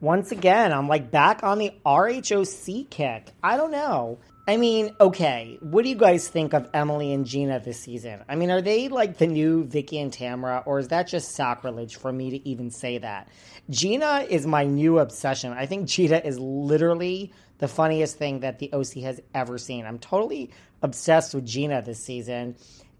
[0.00, 3.32] Once again, I'm like back on the RHOC kick.
[3.42, 4.18] I don't know.
[4.48, 8.20] I mean, okay, what do you guys think of Emily and Gina this season?
[8.28, 11.96] I mean, are they like the new Vicki and Tamra, or is that just sacrilege
[11.96, 13.28] for me to even say that?
[13.68, 15.52] Gina is my new obsession.
[15.52, 19.84] I think Gina is literally the funniest thing that the OC has ever seen.
[19.84, 20.50] I'm totally
[20.82, 22.56] obsessed with Gina this season.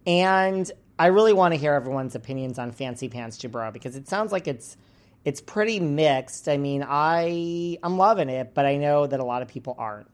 [0.07, 4.33] And I really want to hear everyone's opinions on Fancy Pants Dubrow because it sounds
[4.33, 4.77] like it's
[5.25, 6.49] it's pretty mixed.
[6.49, 10.09] I mean, I I'm loving it, but I know that a lot of people aren't.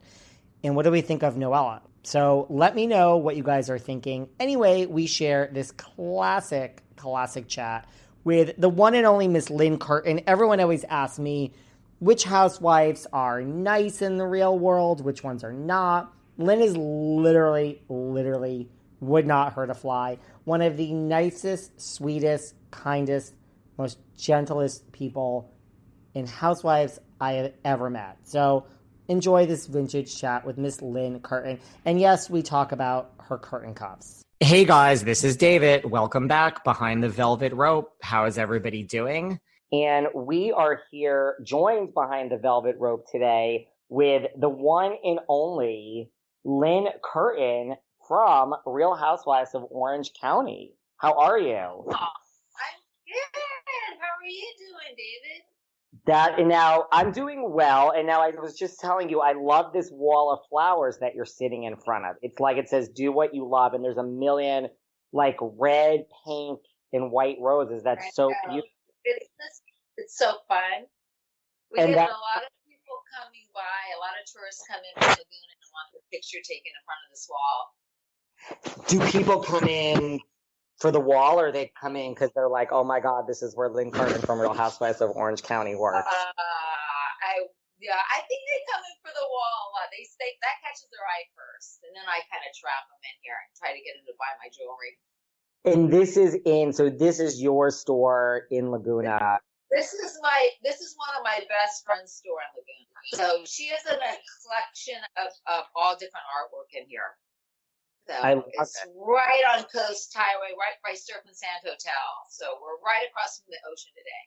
[0.63, 1.81] And what do we think of Noella?
[2.03, 4.29] So let me know what you guys are thinking.
[4.39, 7.87] Anyway, we share this classic, classic chat
[8.23, 10.21] with the one and only Miss Lynne Curtin.
[10.27, 11.53] Everyone always asks me
[11.99, 16.13] which housewives are nice in the real world, which ones are not.
[16.37, 18.69] Lynne is literally, literally
[18.99, 20.19] would not hurt a fly.
[20.43, 23.33] One of the nicest, sweetest, kindest,
[23.77, 25.53] most gentlest people
[26.13, 28.17] in housewives I have ever met.
[28.23, 28.65] So
[29.07, 31.59] enjoy this vintage chat with Miss Lynne Curtin.
[31.85, 34.23] And yes, we talk about her Curtin cuffs.
[34.39, 35.85] Hey guys, this is David.
[35.85, 37.93] Welcome back behind the velvet rope.
[38.01, 39.39] How is everybody doing?
[39.71, 46.11] And we are here joined behind the velvet rope today with the one and only
[46.45, 47.75] Lynne Curtin
[48.07, 50.73] from Real Housewives of Orange County.
[50.97, 51.91] How are you?
[53.33, 53.99] Good.
[53.99, 55.43] How are you doing, David?
[56.05, 57.91] That and now I'm doing well.
[57.91, 61.25] And now I was just telling you, I love this wall of flowers that you're
[61.25, 62.15] sitting in front of.
[62.21, 64.69] It's like it says, "Do what you love," and there's a million
[65.13, 66.59] like red, pink,
[66.93, 67.83] and white roses.
[67.83, 68.35] That's I so know.
[68.49, 68.69] beautiful.
[69.05, 69.27] It's,
[69.97, 70.85] it's so fun.
[71.71, 73.61] We And get that- a lot of people coming by,
[73.95, 77.01] a lot of tourists come in from Laguna and want their picture taken in front
[77.05, 77.61] of this wall.
[78.87, 80.19] Do people come in
[80.77, 83.55] for the wall, or they come in because they're like, "Oh my God, this is
[83.55, 87.47] where Lynne Curtin from Real Housewives of Orange County Uh, works." I
[87.77, 89.89] yeah, I think they come in for the wall a lot.
[89.93, 93.15] They stay that catches their eye first, and then I kind of trap them in
[93.21, 94.97] here and try to get them to buy my jewelry.
[95.65, 99.41] And this is in, so this is your store in Laguna.
[99.69, 102.87] This is my this is one of my best friend's store in Laguna.
[103.13, 107.13] So she has a collection of, of all different artwork in here.
[108.07, 108.91] So I it's it.
[108.95, 112.07] right on Coast Highway, right by Surf and Sand Hotel.
[112.31, 114.23] So we're right across from the ocean today.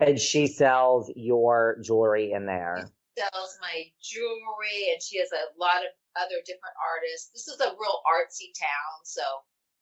[0.00, 2.88] And she sells your jewelry in there.
[2.88, 7.28] She Sells my jewelry, and she has a lot of other different artists.
[7.36, 9.20] This is a real artsy town, so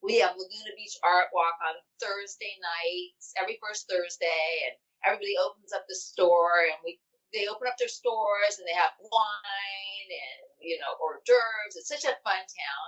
[0.03, 4.75] we have Laguna Beach Art Walk on Thursday nights, every first Thursday, and
[5.07, 6.99] everybody opens up the store and we
[7.35, 11.77] they open up their stores and they have wine and you know hors d'oeuvres.
[11.77, 12.87] It's such a fun town.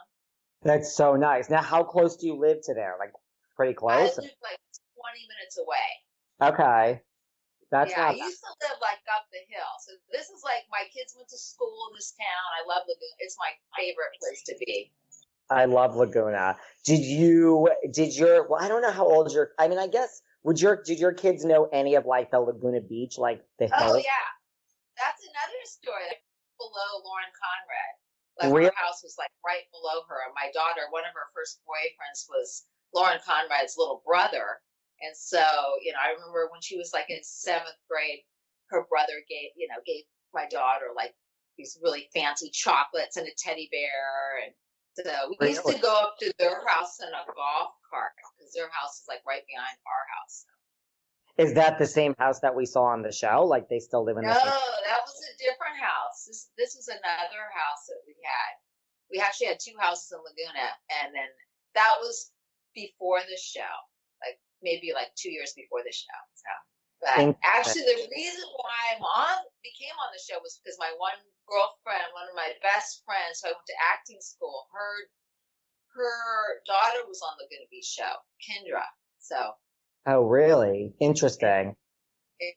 [0.62, 1.48] That's so nice.
[1.48, 2.96] Now, how close do you live to there?
[2.98, 3.12] Like
[3.56, 4.18] pretty close?
[4.18, 4.60] I live like
[4.96, 5.88] 20 minutes away.
[6.52, 7.00] Okay.
[7.70, 9.70] That's yeah, I used to live like up the hill.
[9.86, 12.46] So this is like my kids went to school in this town.
[12.58, 13.14] I love Laguna.
[13.20, 14.90] It's my favorite place to be.
[15.50, 16.56] I love Laguna.
[16.84, 17.70] Did you?
[17.92, 18.48] Did your?
[18.48, 19.52] Well, I don't know how old your.
[19.56, 22.80] I mean, I guess would your did your kids know any of like the Laguna
[22.80, 24.28] Beach, like the Oh yeah,
[24.98, 26.10] that's another story.
[26.58, 27.94] Below Lauren Conrad,
[28.40, 28.72] like Really?
[28.72, 30.24] her house was like right below her.
[30.26, 34.60] And my daughter, one of her first boyfriends was Lauren Conrad's little brother,
[35.00, 35.44] and so
[35.84, 38.24] you know, I remember when she was like in seventh grade,
[38.70, 40.04] her brother gave you know gave
[40.34, 41.14] my daughter like
[41.58, 44.54] these really fancy chocolates and a teddy bear and.
[44.98, 45.06] So
[45.40, 49.00] we used to go up to their house in a golf cart because their house
[49.00, 50.44] is like right behind our house.
[51.38, 53.44] Is that the same house that we saw on the show?
[53.44, 56.26] Like they still live in No, that was a different house.
[56.26, 58.52] This this was another house that we had.
[59.10, 60.70] We actually had two houses in Laguna,
[61.02, 61.30] and then
[61.74, 62.30] that was
[62.74, 63.74] before the show,
[64.22, 66.20] like maybe like two years before the show.
[66.34, 66.52] So,
[67.00, 71.16] but actually, the reason why I'm on became on the show was because my one
[71.48, 74.92] girlfriend, one of my best friends, who I went to acting school, her
[75.96, 78.86] her daughter was on the Laguna Beach show, Kendra.
[79.18, 79.56] So
[80.06, 80.94] Oh, really?
[81.00, 81.76] Interesting.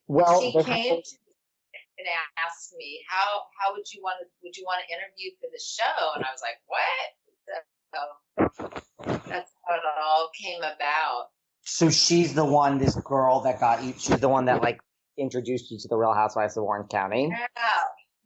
[0.07, 1.34] Well, she came to me
[2.00, 2.07] and
[2.38, 5.62] asked me how how would you want to would you want to interview for the
[5.62, 7.07] show and i was like what
[7.94, 11.30] so that's how it all came about
[11.63, 13.94] So she's the one, this girl that got you.
[13.98, 14.80] She's the one that like
[15.18, 17.30] introduced you to the Real Housewives of Orange County.
[17.31, 17.48] yeah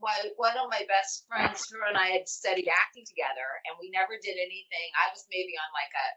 [0.01, 3.89] my, one of my best friends her and i had studied acting together and we
[3.89, 6.07] never did anything i was maybe on like a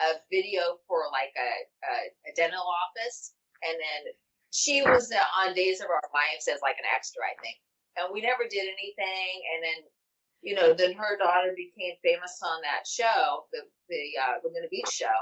[0.00, 1.52] a video for like a,
[1.84, 1.94] a,
[2.28, 4.12] a dental office and then
[4.52, 5.08] she was
[5.40, 7.56] on Days of Our Lives as like an extra, I think.
[7.96, 9.32] And we never did anything.
[9.48, 9.80] And then,
[10.44, 14.92] you know, then her daughter became famous on that show, the the uh, Laguna Beach
[14.92, 15.18] show.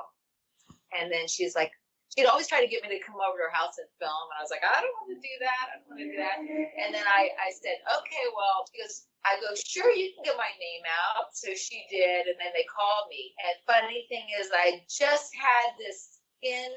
[0.91, 1.71] And then she's like,
[2.11, 4.27] she'd always try to get me to come over to her house and film.
[4.35, 5.65] And I was like, I don't want to do that.
[5.71, 6.39] I don't want to do that.
[6.43, 10.49] And then I, I said, okay, well, because I go, sure, you can get my
[10.57, 11.37] name out.
[11.37, 12.25] So she did.
[12.25, 13.37] And then they called me.
[13.45, 16.73] And funny thing is, I just had this skin,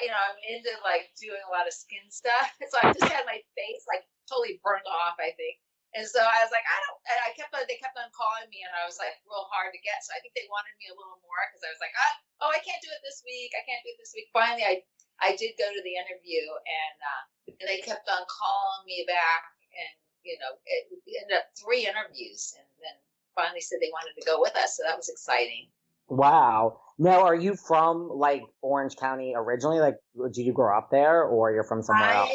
[0.00, 2.48] you know, I'm into like doing a lot of skin stuff.
[2.72, 5.60] So I just had my face like totally burned off, I think.
[5.94, 8.50] And so I was like, I don't, and I kept on, they kept on calling
[8.50, 10.02] me and I was like real hard to get.
[10.02, 12.50] So I think they wanted me a little more because I was like, ah, oh,
[12.50, 13.54] I can't do it this week.
[13.54, 14.26] I can't do it this week.
[14.34, 14.74] Finally, I,
[15.22, 17.22] I did go to the interview and, uh,
[17.62, 21.86] and they kept on calling me back and, you know, it, it ended up three
[21.86, 22.96] interviews and then
[23.34, 24.76] finally said they wanted to go with us.
[24.76, 25.68] So that was exciting.
[26.08, 26.80] Wow.
[26.98, 29.80] Now, are you from like Orange County originally?
[29.80, 29.96] Like,
[30.32, 32.30] did you grow up there, or you're from somewhere I else?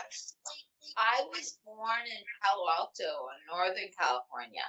[0.00, 0.62] actually,
[0.96, 4.64] I was born in Palo Alto, in Northern California,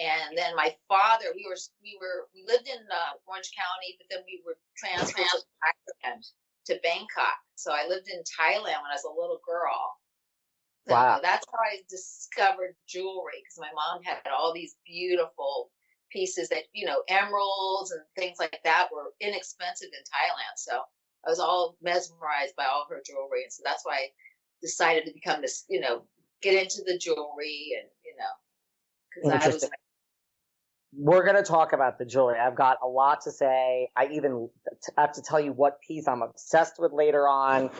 [0.00, 4.08] and then my father, we were we were we lived in uh, Orange County, but
[4.08, 6.24] then we were transferred to Thailand,
[6.72, 7.36] to Bangkok.
[7.56, 10.00] So I lived in Thailand when I was a little girl.
[10.88, 11.20] So Wow.
[11.22, 15.70] that's how I discovered jewelry because my mom had all these beautiful
[16.10, 20.56] pieces that you know emeralds and things like that were inexpensive in Thailand.
[20.56, 20.82] So
[21.26, 24.08] I was all mesmerized by all her jewelry, and so that's why I
[24.60, 26.02] decided to become this, you know,
[26.42, 29.68] get into the jewelry and you know, because I was.
[30.94, 32.38] We're gonna talk about the jewelry.
[32.38, 33.88] I've got a lot to say.
[33.96, 37.70] I even t- have to tell you what piece I'm obsessed with later on.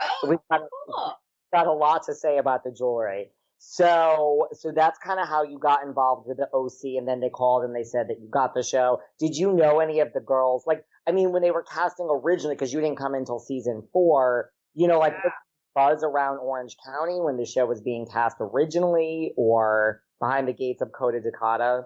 [0.00, 1.14] oh We've got, cool.
[1.52, 3.30] Got a lot to say about the jewelry.
[3.62, 7.28] So, so that's kind of how you got involved with the OC, and then they
[7.28, 9.00] called and they said that you got the show.
[9.18, 10.64] Did you know any of the girls?
[10.66, 14.50] Like, I mean, when they were casting originally, because you didn't come until season four,
[14.74, 15.30] you know, like Yeah.
[15.74, 20.80] buzz around Orange County when the show was being cast originally, or behind the gates
[20.80, 21.84] of Coda Dakota.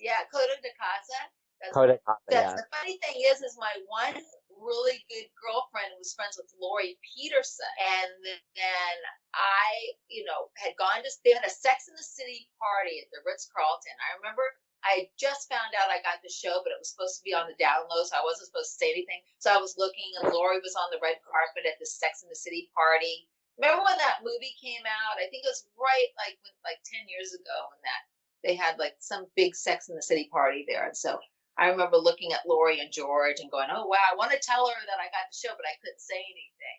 [0.00, 1.20] Yeah, Coto de Caza.
[1.60, 2.56] That's Coda Dakota, That's yeah.
[2.56, 4.20] the funny thing is, is my one
[4.60, 7.68] really good girlfriend was friends with Lauri Peterson,
[8.00, 8.12] and
[8.56, 8.96] then
[9.36, 13.08] I, you know, had gone to they had a Sex in the City party at
[13.12, 13.96] the Ritz Carlton.
[14.00, 14.44] I remember
[14.86, 17.50] I just found out I got the show, but it was supposed to be on
[17.50, 19.18] the down low, so I wasn't supposed to say anything.
[19.42, 22.30] So I was looking, and Lauri was on the red carpet at the Sex in
[22.30, 23.26] the City party.
[23.58, 25.18] Remember when that movie came out?
[25.18, 28.02] I think it was right like like ten years ago when that
[28.44, 31.18] they had like some big Sex in the City party there, and so
[31.58, 34.66] I remember looking at Lauri and George and going, "Oh wow, I want to tell
[34.68, 36.78] her that I got the show, but I couldn't say anything."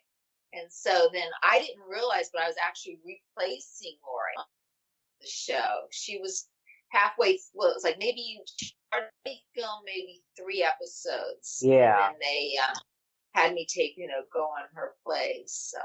[0.54, 4.44] And so then I didn't realize, but I was actually replacing Lauri on
[5.20, 5.86] the show.
[5.90, 6.48] She was
[6.90, 7.38] halfway.
[7.54, 11.60] Well, it was like maybe she already filmed maybe three episodes.
[11.62, 12.08] Yeah.
[12.08, 12.78] And they uh,
[13.34, 15.72] had me take, you know, go on her place.
[15.74, 15.80] So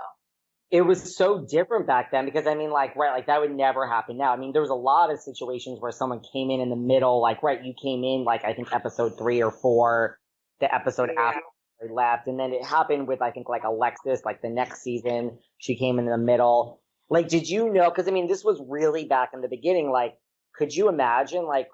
[0.73, 3.87] it was so different back then because I mean, like, right, like that would never
[3.87, 4.33] happen now.
[4.33, 7.21] I mean, there was a lot of situations where someone came in in the middle,
[7.21, 10.17] like, right, you came in, like, I think episode three or four,
[10.61, 11.21] the episode yeah.
[11.21, 11.41] after
[11.83, 12.27] I left.
[12.27, 15.99] And then it happened with, I think, like Alexis, like the next season, she came
[15.99, 16.81] in the middle.
[17.07, 17.91] Like, did you know?
[17.91, 19.91] Cause I mean, this was really back in the beginning.
[19.91, 20.15] Like,
[20.55, 21.45] could you imagine?
[21.45, 21.67] Like,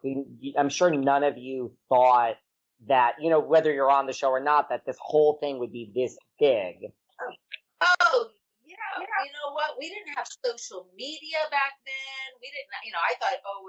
[0.57, 2.35] I'm sure none of you thought
[2.89, 5.71] that, you know, whether you're on the show or not, that this whole thing would
[5.71, 6.91] be this big.
[7.79, 8.27] Oh,
[8.99, 9.19] yeah.
[9.23, 9.79] You know what?
[9.79, 12.25] We didn't have social media back then.
[12.43, 13.63] We didn't, you know, I thought, oh,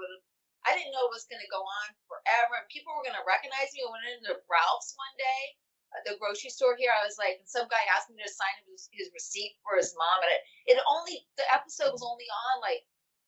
[0.67, 2.61] I didn't know it was going to go on forever.
[2.61, 3.81] And people were going to recognize me.
[3.81, 5.57] I went into Ralph's one day,
[5.95, 6.91] at the grocery store here.
[6.91, 9.91] I was like, and some guy asked me to sign his, his receipt for his
[9.99, 10.23] mom.
[10.23, 10.41] And it,
[10.75, 12.83] it only, the episode was only on like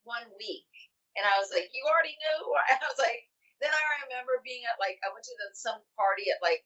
[0.07, 0.67] one week.
[1.19, 2.41] And I was like, you already knew?
[2.71, 3.27] And I was like,
[3.59, 6.63] then I remember being at like, I went to the, some party at like,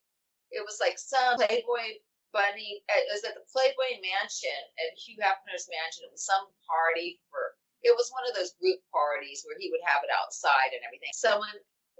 [0.54, 2.00] it was like some Playboy
[2.32, 2.84] Bunny.
[2.88, 6.08] It was at the Playboy Mansion at Hugh Hefner's mansion.
[6.08, 9.84] It was some party for, it was one of those group parties where he would
[9.86, 11.14] have it outside and everything.
[11.16, 11.56] Someone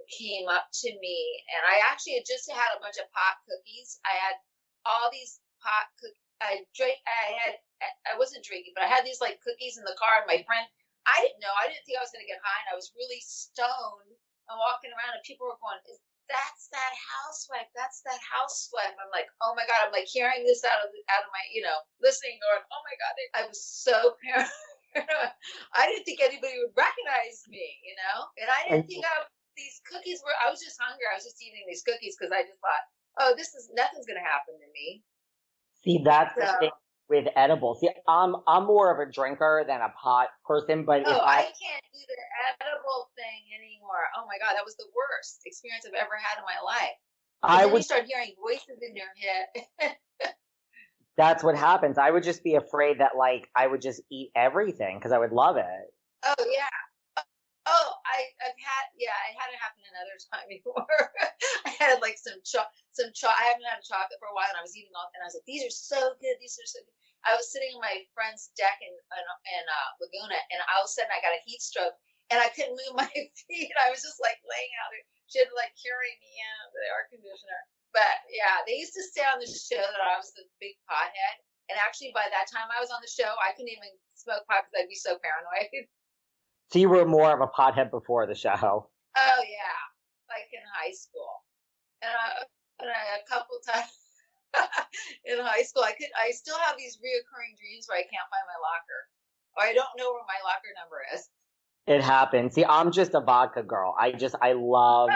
[0.08, 1.18] came up to me
[1.52, 4.00] and I actually had just had a bunch of pot cookies.
[4.08, 4.36] I had
[4.88, 6.24] all these pot cookies.
[6.38, 7.54] I drank, I had,
[8.06, 10.64] I wasn't drinking, but I had these like cookies in the car and my friend,
[11.08, 12.94] I didn't know, I didn't think I was going to get high and I was
[12.94, 14.14] really stoned
[14.48, 15.82] and walking around and people were going,
[16.28, 17.68] that's that housewife.
[17.72, 18.94] That's that housewife.
[19.00, 19.88] I'm like, oh my god.
[19.88, 22.96] I'm like hearing this out of out of my, you know, listening, going, oh my
[23.00, 23.12] god.
[23.36, 25.32] I was so paranoid.
[25.76, 29.80] I didn't think anybody would recognize me, you know, and I didn't think I, these
[29.84, 30.36] cookies were.
[30.40, 31.04] I was just hungry.
[31.08, 32.84] I was just eating these cookies because I just thought,
[33.20, 35.04] oh, this is nothing's gonna happen to me.
[35.84, 36.76] See, that's so, the thing
[37.08, 37.80] with edibles.
[37.80, 41.42] See, I'm I'm more of a drinker than a pot person, but oh, I, I
[41.42, 42.20] can't do the
[42.60, 44.04] edible thing anymore.
[44.16, 46.96] Oh my god, that was the worst experience I've ever had in my life.
[47.42, 49.96] I would start hearing voices in your head.
[51.16, 51.98] that's what happens.
[51.98, 55.32] I would just be afraid that like I would just eat everything because I would
[55.32, 55.64] love it.
[56.24, 56.66] Oh yeah.
[57.68, 60.88] Oh, I, I've had yeah, I had it happen another time before.
[61.68, 64.48] I had like some cho- some cho- I haven't had a chocolate for a while,
[64.48, 66.70] and I was eating all, and I was like, these are so good, these are
[66.70, 66.96] so good.
[67.28, 70.88] I was sitting on my friend's deck in in, in uh, Laguna, and all of
[70.88, 71.96] a sudden I got a heat stroke,
[72.32, 73.72] and I couldn't move my feet.
[73.76, 75.04] I was just like laying out there.
[75.28, 77.60] She had to like carry me in the air conditioner.
[77.92, 81.36] But yeah, they used to say on the show that I was the big pothead.
[81.68, 84.64] And actually, by that time I was on the show, I couldn't even smoke pot
[84.64, 85.88] because I'd be so paranoid.
[86.70, 88.52] So you were more of a pothead before the show.
[88.52, 89.80] Oh yeah,
[90.28, 91.42] like in high school,
[92.02, 92.44] and, I,
[92.80, 93.88] and I, a couple times
[95.24, 98.44] in high school, I could I still have these reoccurring dreams where I can't find
[98.44, 99.00] my locker,
[99.56, 101.28] or I don't know where my locker number is.
[101.88, 102.54] It happens.
[102.54, 103.94] See, I'm just a vodka girl.
[103.98, 105.08] I just I love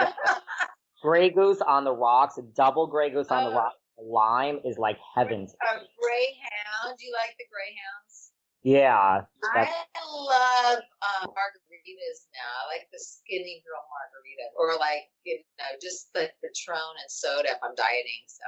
[1.03, 3.55] Grey Goose on the rocks, double Grey Goose on the oh.
[3.55, 3.75] rocks.
[4.01, 5.43] Lime is like heaven.
[5.43, 6.97] A Greyhound.
[6.97, 8.12] Do you like the Greyhounds?
[8.63, 9.21] Yeah.
[9.43, 9.67] I
[10.07, 12.47] love um, margaritas now.
[12.63, 17.49] I like the skinny girl margarita, or like you know, just the Patron and soda
[17.49, 18.23] if I'm dieting.
[18.27, 18.45] So.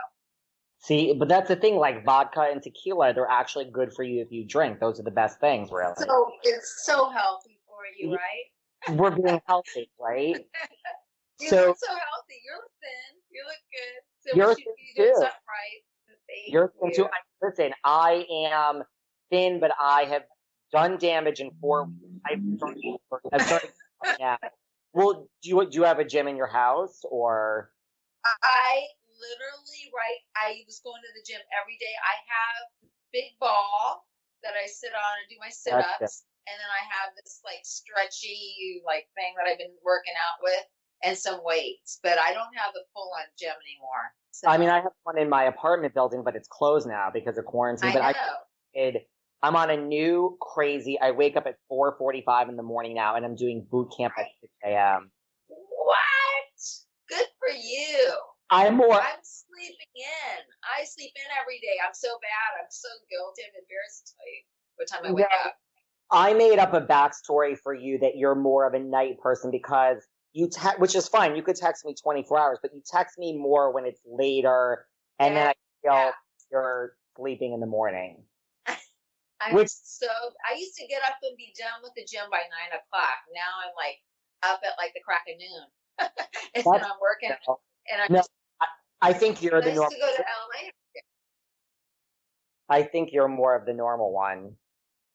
[0.79, 1.75] See, but that's the thing.
[1.75, 4.79] Like vodka and tequila, they're actually good for you if you drink.
[4.79, 5.93] Those are the best things, really.
[5.97, 8.97] So it's so healthy for you, right?
[8.97, 10.35] We're being healthy, right?
[11.41, 12.39] you so, look so healthy.
[12.45, 13.19] You look thin.
[13.31, 14.31] You look good.
[14.31, 15.21] So you're you, you too.
[15.21, 16.47] right.
[16.47, 17.07] You're thin too.
[17.41, 18.83] Listen, I am
[19.29, 20.23] thin, but I have
[20.71, 22.21] done damage in four weeks.
[22.25, 22.97] I've started.
[23.33, 23.69] I've started
[24.19, 24.37] yeah.
[24.93, 27.71] Well, do you do you have a gym in your house or?
[28.25, 30.21] I literally right.
[30.35, 31.95] I was going to the gym every day.
[32.01, 34.07] I have big ball
[34.43, 37.61] that I sit on and do my sit ups, and then I have this like
[37.63, 40.65] stretchy like thing that I've been working out with,
[41.03, 41.99] and some weights.
[42.01, 44.05] But I don't have the full on gym anymore.
[44.31, 44.49] So.
[44.49, 47.45] I mean, I have one in my apartment building, but it's closed now because of
[47.45, 47.91] quarantine.
[47.91, 48.11] I but know.
[48.11, 48.97] I did
[49.45, 50.99] I'm on a new crazy.
[50.99, 54.25] I wake up at 4:45 in the morning now, and I'm doing boot camp at
[54.41, 55.11] 6 a.m.
[55.47, 55.95] What?
[57.07, 58.15] Good for you.
[58.49, 58.95] I'm more.
[58.95, 60.41] I'm sleeping in.
[60.63, 61.77] I sleep in every day.
[61.85, 62.59] I'm so bad.
[62.59, 63.43] I'm so guilty.
[63.45, 64.41] I'm embarrassed to tell you
[64.77, 65.47] what time I wake yeah.
[65.47, 65.55] up.
[66.11, 69.97] I made up a backstory for you that you're more of a night person because
[70.33, 71.35] you, te- which is fine.
[71.35, 74.87] You could text me 24 hours, but you text me more when it's later,
[75.19, 75.39] and yeah.
[75.39, 76.11] then I feel yeah.
[76.51, 78.23] you're sleeping in the morning.
[79.41, 80.07] I'm Which, so
[80.47, 83.19] I used to get up and be done with the gym by nine o'clock.
[83.35, 83.99] Now I'm like
[84.43, 85.67] up at like the crack of noon,
[86.55, 87.35] and I'm working.
[87.47, 87.59] No,
[87.91, 88.67] and I'm no, just, I,
[89.01, 89.91] I think you're the normal.
[89.91, 90.73] to go to LA.
[92.69, 94.57] I think you're more of the normal one.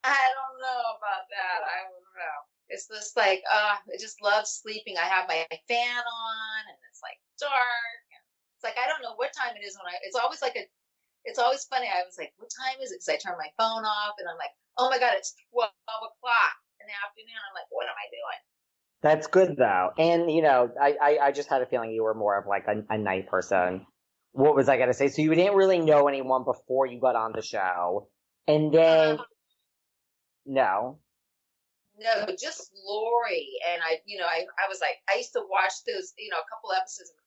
[0.05, 1.59] I don't know about that.
[1.67, 2.39] I don't know.
[2.71, 4.95] It's just like, uh, I just love sleeping.
[4.97, 8.07] I have my fan on, and it's like dark.
[8.55, 9.99] It's like I don't know what time it is when I.
[10.05, 10.69] It's always like a
[11.25, 11.87] it's always funny.
[11.87, 13.01] I was like, what time is it?
[13.01, 16.55] Because I turned my phone off and I'm like, oh my God, it's 12 o'clock
[16.81, 17.37] in the afternoon.
[17.37, 18.41] I'm like, what am I doing?
[19.03, 19.91] That's good though.
[19.99, 22.67] And you know, I, I, I just had a feeling you were more of like
[22.69, 23.87] a, a night person.
[24.33, 25.09] What was I gonna say?
[25.09, 28.09] So you didn't really know anyone before you got on the show.
[28.47, 29.25] And then Um,
[30.47, 30.99] no.
[31.99, 33.47] No, just Lauri.
[33.73, 36.39] And I, you know, I, I was like, I used to watch those, you know,
[36.39, 37.13] a couple episodes.
[37.13, 37.20] Like,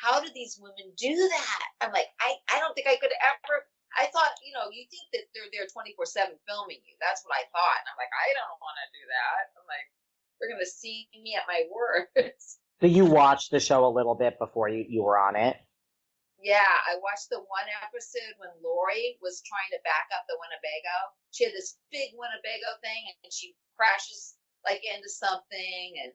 [0.00, 1.64] how do these women do that?
[1.80, 3.56] I'm like, I, I don't think I could ever.
[3.94, 6.94] I thought, you know, you think that they're there 24 7 filming you.
[6.98, 7.78] That's what I thought.
[7.78, 9.42] And I'm like, I don't want to do that.
[9.54, 9.86] I'm like,
[10.38, 12.58] they're going to see me at my worst.
[12.82, 15.56] So you watched the show a little bit before you, you were on it.
[16.42, 21.16] Yeah, I watched the one episode when Lauri was trying to back up the Winnebago.
[21.32, 24.36] She had this big Winnebago thing and she crashes
[24.66, 26.12] like into something and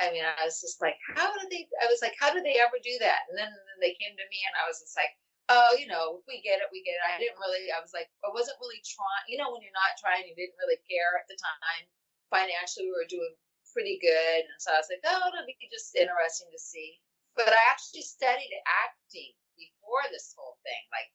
[0.00, 2.58] I mean I was just like, how did they I was like, how did they
[2.58, 3.26] ever do that?
[3.30, 5.14] And then, then they came to me and I was just like,
[5.52, 7.04] Oh, you know, we get it, we get it.
[7.04, 9.98] I didn't really I was like I wasn't really trying you know, when you're not
[10.00, 11.84] trying you didn't really care at the time.
[12.32, 13.34] Financially we were doing
[13.70, 16.98] pretty good and so I was like, Oh, it'll be just interesting to see.
[17.34, 21.10] But I actually studied acting before this whole thing, like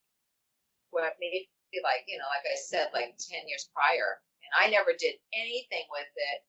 [0.91, 1.47] what maybe
[1.85, 5.85] like you know, like I said, like ten years prior, and I never did anything
[5.93, 6.39] with it.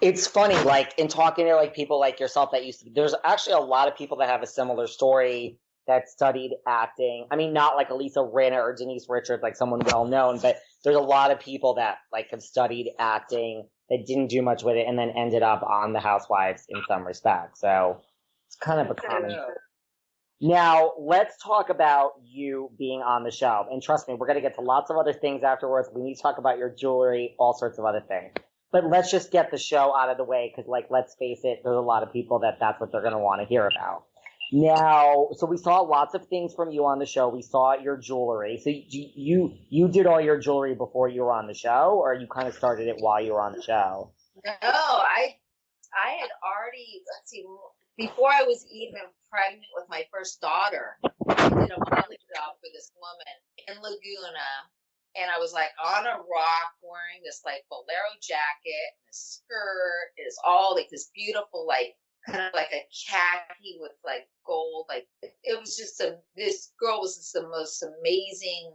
[0.00, 3.54] It's funny, like in talking to like people like yourself that used to there's actually
[3.54, 7.26] a lot of people that have a similar story that studied acting.
[7.30, 10.96] I mean, not like Lisa Rinna or Denise Richards, like someone well known, but there's
[10.96, 14.86] a lot of people that like have studied acting that didn't do much with it
[14.86, 17.58] and then ended up on the Housewives in some respect.
[17.58, 18.00] So
[18.46, 19.36] it's kind of a common.
[20.40, 23.66] Now, let's talk about you being on the show.
[23.70, 25.90] And trust me, we're going to get to lots of other things afterwards.
[25.92, 28.32] We need to talk about your jewelry, all sorts of other things.
[28.72, 31.62] But let's just get the show out of the way because, like, let's face it,
[31.64, 34.04] there's a lot of people that that's what they're going to want to hear about.
[34.52, 37.28] Now, so we saw lots of things from you on the show.
[37.28, 38.60] We saw your jewelry.
[38.62, 42.14] So you you, you did all your jewelry before you were on the show, or
[42.14, 44.12] you kind of started it while you were on the show?
[44.44, 45.36] No, I
[45.94, 47.44] I had already let's see
[47.96, 50.98] before I was even pregnant with my first daughter.
[51.28, 53.34] I did a modeling job for this woman
[53.68, 54.50] in Laguna,
[55.16, 60.14] and I was like on a rock wearing this like bolero jacket and a skirt.
[60.16, 61.94] It is all like this beautiful like
[62.26, 64.86] kind of like a khaki with like gold.
[64.88, 68.72] Like it was just a this girl was just the most amazing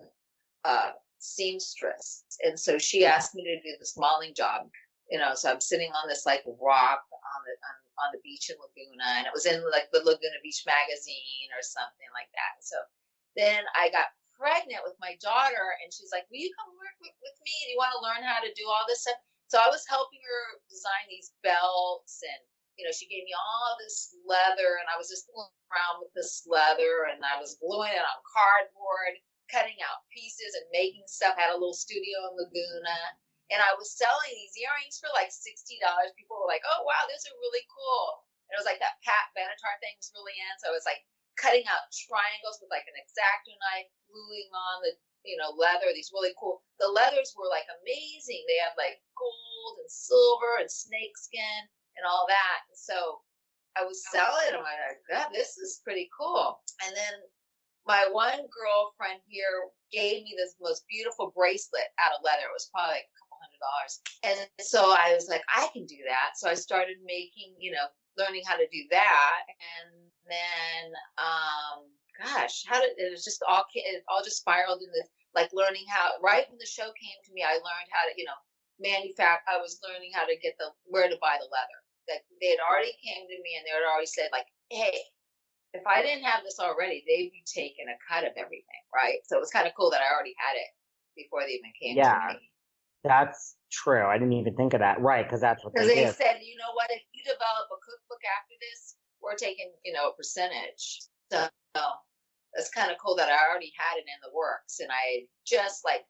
[0.64, 4.68] uh seamstress, and so she asked me to do this modeling job
[5.10, 8.50] you know, so I'm sitting on this like rock on the on, on the beach
[8.50, 12.58] in Laguna, and it was in like the Laguna Beach magazine or something like that.
[12.66, 12.78] So
[13.38, 17.16] then I got pregnant with my daughter, and she's like, "Will you come work with,
[17.24, 17.56] with me?
[17.66, 20.22] Do you want to learn how to do all this stuff?" So I was helping
[20.22, 22.42] her design these belts, and
[22.78, 26.12] you know, she gave me all this leather, and I was just fooling around with
[26.14, 29.16] this leather, and I was gluing it on cardboard,
[29.52, 31.40] cutting out pieces and making stuff.
[31.40, 33.00] I had a little studio in Laguna
[33.54, 36.16] and I was selling these earrings for like sixty dollars.
[36.18, 39.34] People were like, "Oh wow, those are really cool." And it was like that Pat
[39.38, 41.02] Benatar thing was really in, so I was like
[41.40, 44.94] cutting out triangles with like an exacto knife, gluing on the
[45.26, 45.92] you know leather.
[45.92, 46.62] These really cool.
[46.80, 48.44] The leathers were like amazing.
[48.46, 52.60] They had like gold and silver and snakeskin and all that.
[52.70, 53.24] And so
[53.76, 54.64] I was selling them.
[54.64, 56.60] I like, oh, God, this is pretty cool.
[56.86, 57.16] And then
[57.86, 62.48] my one girlfriend here gave me this most beautiful bracelet out of leather.
[62.50, 63.94] It was probably like a couple hundred dollars.
[64.26, 66.36] And so I was like, I can do that.
[66.36, 69.44] So I started making, you know, learning how to do that.
[69.48, 70.84] And then,
[71.18, 71.86] um,
[72.18, 75.04] gosh, how did it was just all it all just spiraled in into
[75.36, 78.26] like learning how right when the show came to me, I learned how to, you
[78.26, 78.40] know,
[78.80, 79.44] manufacture.
[79.52, 81.80] I was learning how to get the where to buy the leather.
[82.08, 84.94] That they had already came to me and they had already said like, hey,
[85.74, 89.20] if I didn't have this already, they'd be taking a cut of everything, right?
[89.26, 90.72] So it was kind of cool that I already had it
[91.18, 92.14] before they even came Yeah.
[92.14, 92.48] to me.
[93.06, 94.02] That's true.
[94.06, 94.98] I didn't even think of that.
[94.98, 97.78] Right, because that's what Because they they said, you know what, if you develop a
[97.78, 101.10] cookbook after this, we're taking, you know, a percentage.
[101.32, 101.50] So
[102.54, 104.80] that's kind of cool that I already had it in the works.
[104.80, 106.06] And I just like,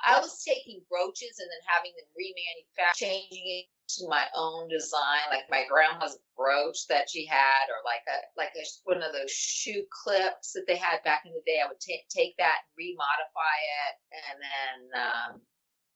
[0.00, 3.66] I was taking brooches and then having them remanufactured, changing it
[3.98, 8.54] to my own design, like my grandma's brooch that she had, or like a like
[8.56, 11.60] a, one of those shoe clips that they had back in the day.
[11.60, 15.40] I would ta take that, and remodify it, and then um,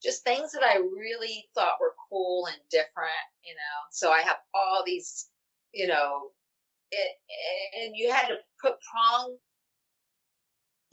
[0.03, 3.79] just things that I really thought were cool and different, you know.
[3.91, 5.31] So I have all these,
[5.73, 6.33] you know,
[6.95, 7.13] it,
[7.83, 9.37] and you had to put prong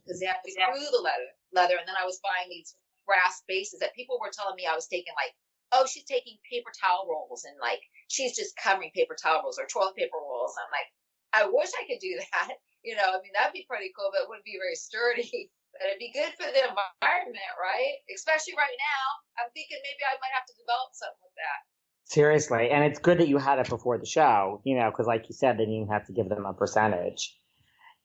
[0.02, 2.74] because they have to screw the leather, leather, and then I was buying these
[3.06, 5.34] brass bases that people were telling me I was taking like,
[5.72, 9.70] oh, she's taking paper towel rolls and like she's just covering paper towel rolls or
[9.70, 10.58] toilet paper rolls.
[10.60, 10.90] I'm like,
[11.32, 12.58] I wish I could do that.
[12.84, 15.50] You know, I mean, that'd be pretty cool, but it wouldn't be very sturdy.
[15.72, 17.96] But it'd be good for the environment, right?
[18.12, 19.06] Especially right now.
[19.40, 21.60] I'm thinking maybe I might have to develop something with that.
[22.06, 25.30] Seriously, and it's good that you had it before the show, you know, because like
[25.30, 27.38] you said, then you have to give them a percentage.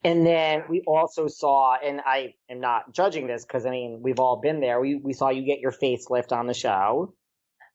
[0.04, 4.20] And then we also saw, and I am not judging this because I mean we've
[4.20, 4.80] all been there.
[4.80, 7.14] We we saw you get your facelift on the show.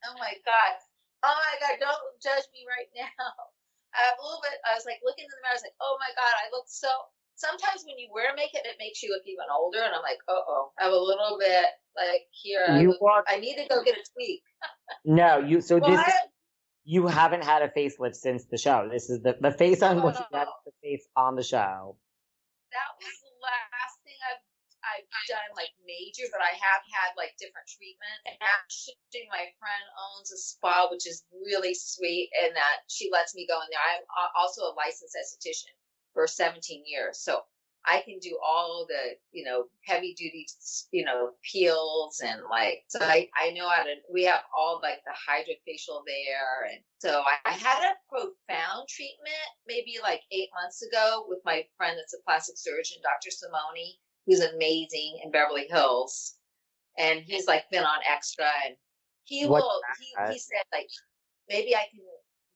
[0.08, 0.74] Oh my god!
[1.24, 1.76] Oh my god!
[1.80, 3.36] Don't judge me right now.
[3.92, 4.56] I a little bit.
[4.64, 5.52] I was like looking in the mirror.
[5.52, 6.88] I was like, oh my god, I look so.
[7.42, 10.38] Sometimes when you wear makeup, it makes you look even older, and I'm like, uh
[10.46, 11.66] oh, I have a little bit
[11.98, 12.62] like here.
[12.70, 14.42] I, look- look- I need to go get a tweak.
[15.06, 15.62] No, you.
[15.62, 16.30] So Well, this I-
[16.86, 18.86] you haven't had a facelift since the show.
[18.92, 20.46] This is the the face I'm No, no.
[20.70, 21.98] The face on the show.
[22.78, 24.44] that was the last thing I've
[24.82, 28.18] I've done like major, but I have had like different treatment.
[28.30, 33.34] And actually, my friend owns a spa, which is really sweet, and that she lets
[33.34, 33.82] me go in there.
[33.82, 34.06] I'm
[34.38, 35.74] also a licensed esthetician
[36.14, 37.42] for 17 years, so
[37.86, 40.48] I can do all the you know heavy duty
[40.92, 43.94] you know peels and like so I I know how to.
[44.12, 49.50] We have all like the HydraFacial there, and so I, I had a profound treatment
[49.68, 53.32] maybe like eight months ago with my friend that's a plastic surgeon, Dr.
[53.32, 53.98] Simone,
[54.28, 56.36] who's amazing in Beverly Hills,
[56.98, 58.76] and he's like been on extra, and
[59.24, 59.82] he What's will.
[60.00, 60.88] He, he said like
[61.50, 62.02] maybe I can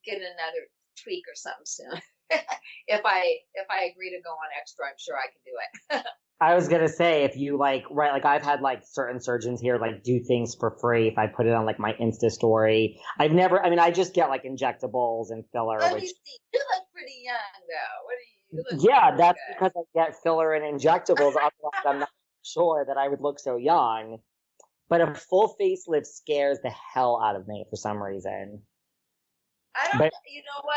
[0.06, 0.68] get another
[1.04, 2.02] tweak or something soon.
[2.88, 6.06] if I if I agree to go on extra, I'm sure I can do it.
[6.42, 9.78] I was gonna say if you like right like I've had like certain surgeons here
[9.78, 13.00] like do things for free if I put it on like my Insta story.
[13.18, 16.14] I've never I mean I just get like injectables and filler which see.
[16.54, 17.38] You look pretty young
[17.70, 18.04] though.
[18.06, 18.82] What are you?
[18.82, 19.72] you yeah that's good.
[19.72, 22.10] because I get filler and injectables otherwise I'm not
[22.44, 24.18] sure that I would look so young.
[24.88, 28.62] But a full facelift scares the hell out of me for some reason.
[29.76, 29.98] I don't.
[30.00, 30.76] But- you know what?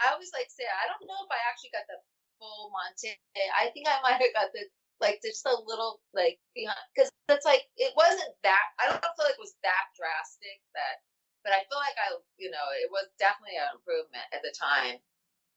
[0.00, 2.00] I always like say I don't know if I actually got the
[2.40, 3.12] full Monte.
[3.56, 4.64] I think I might have got the
[5.00, 8.64] like just a little like behind because it's like it wasn't that.
[8.80, 11.04] I don't feel like it was that drastic that,
[11.44, 14.96] but I feel like I you know it was definitely an improvement at the time.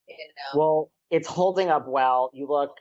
[0.07, 0.51] You know.
[0.59, 0.79] Well,
[1.11, 2.29] it's holding up well.
[2.33, 2.75] You look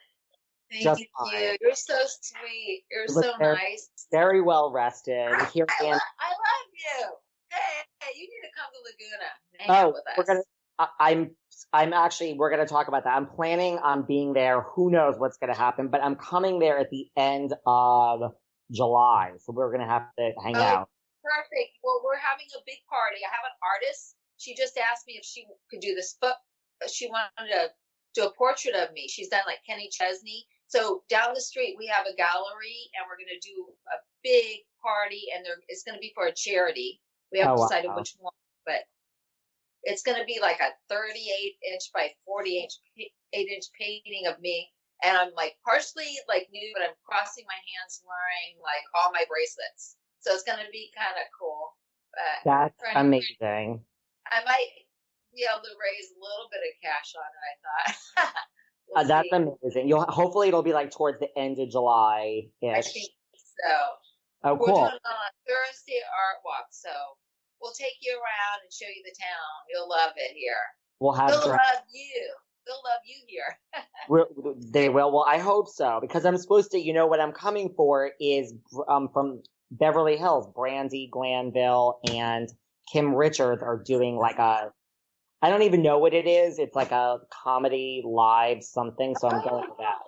[0.70, 1.07] Thank just you.
[1.18, 1.57] fine.
[1.61, 2.83] You're so sweet.
[2.90, 3.90] You're You so very- nice.
[4.11, 5.31] very well rested.
[5.55, 5.92] Here I, I am.
[5.92, 7.07] love, I love you.
[7.51, 9.31] Hey, hey, you need to come to Laguna.
[9.53, 10.42] and Hang oh, out Oh, we're gonna.
[10.79, 11.37] I- I'm.
[11.73, 12.35] I'm actually.
[12.35, 13.15] We're gonna talk about that.
[13.15, 14.62] I'm planning on being there.
[14.75, 15.88] Who knows what's gonna happen?
[15.88, 18.33] But I'm coming there at the end of
[18.71, 20.61] July, so we're gonna have to hang Oh.
[20.62, 20.88] out.
[21.23, 21.79] Perfect.
[21.85, 23.21] Well, we're having a big party.
[23.25, 24.17] I have an artist.
[24.38, 26.37] She just asked me if she could do this, but
[26.91, 27.71] she wanted to
[28.15, 29.07] do a portrait of me.
[29.09, 30.47] She's done like Kenny Chesney.
[30.67, 34.61] So down the street we have a gallery, and we're going to do a big
[34.83, 37.01] party, and it's going to be for a charity.
[37.31, 37.97] We haven't Oh, decided wow.
[37.99, 38.35] which one,
[38.67, 38.83] but
[39.85, 41.18] it's going to be like a 38
[41.73, 44.71] inch by 40 inch eight inch painting of me.
[45.03, 49.25] And I'm like partially like nude, but I'm crossing my hands wearing like all my
[49.29, 49.97] bracelets.
[50.23, 51.75] So it's gonna be kind of cool.
[52.14, 53.83] But That's amazing.
[54.31, 54.71] I might
[55.35, 57.42] be able to raise a little bit of cash on it.
[57.42, 57.53] I
[58.23, 58.35] thought.
[58.88, 59.37] We'll Uh, that's see.
[59.37, 59.88] amazing.
[59.88, 63.75] You'll hopefully it'll be like towards the end of July I think so.
[64.45, 64.75] Oh, We're cool.
[64.87, 66.90] doing it on a Thursday art walk, so
[67.62, 69.55] we'll take you around and show you the town.
[69.72, 70.55] You'll love it here.
[71.01, 71.31] We'll have.
[71.31, 72.35] They'll dra- love you.
[72.66, 73.59] They'll love you here.
[74.72, 75.12] They will.
[75.12, 76.79] Well, I hope so because I'm supposed to.
[76.79, 78.53] You know what I'm coming for is
[78.88, 82.48] um from Beverly Hills, Brandi Glanville and
[82.92, 84.72] Kim Richards are doing like a.
[85.40, 86.59] I don't even know what it is.
[86.59, 89.14] It's like a comedy live something.
[89.16, 89.98] So I'm going to that.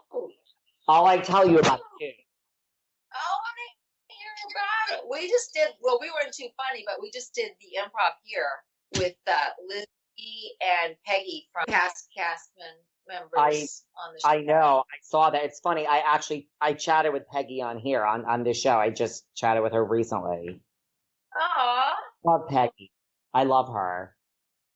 [0.89, 2.13] Oh, I'll tell you about it too.
[3.13, 3.54] I hear
[4.51, 5.05] about it.
[5.11, 5.69] We just did.
[5.83, 8.51] Well, we weren't too funny, but we just did the improv here
[8.97, 9.33] with uh,
[9.69, 10.51] Lizzie
[10.85, 14.29] and Peggy from past cast mem- members I- on the show.
[14.29, 14.85] I know.
[14.89, 15.45] I saw that.
[15.45, 15.87] It's funny.
[15.87, 18.77] I actually I chatted with Peggy on here on on this show.
[18.77, 20.61] I just chatted with her recently.
[21.37, 21.95] Aw.
[22.25, 22.91] Love Peggy.
[23.33, 24.15] I love her.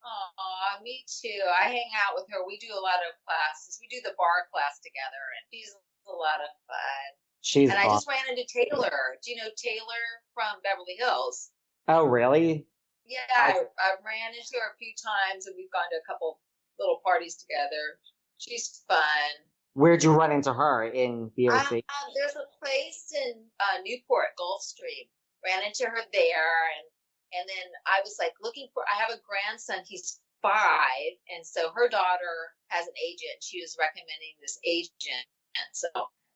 [0.04, 1.40] Aw, me too.
[1.62, 2.46] I hang out with her.
[2.46, 3.78] We do a lot of classes.
[3.81, 5.70] We do the barre class together, and she's
[6.09, 7.09] a lot of fun.
[7.40, 7.96] She's and I awesome.
[7.96, 9.16] just ran into Taylor.
[9.22, 11.51] Do you know Taylor from Beverly Hills?
[11.87, 12.66] Oh, really?
[13.07, 16.40] Yeah, I, I ran into her a few times, and we've gone to a couple
[16.79, 17.96] little parties together.
[18.37, 19.33] She's fun.
[19.72, 21.72] Where'd you run into her in BOC?
[21.72, 25.09] Um, there's a place in uh, Newport, Gulfstream.
[25.46, 26.87] Ran into her there, and
[27.31, 28.83] and then I was like looking for.
[28.90, 29.87] I have a grandson.
[29.87, 33.38] He's five, and so her daughter has an agent.
[33.40, 35.88] She was recommending this agent, and so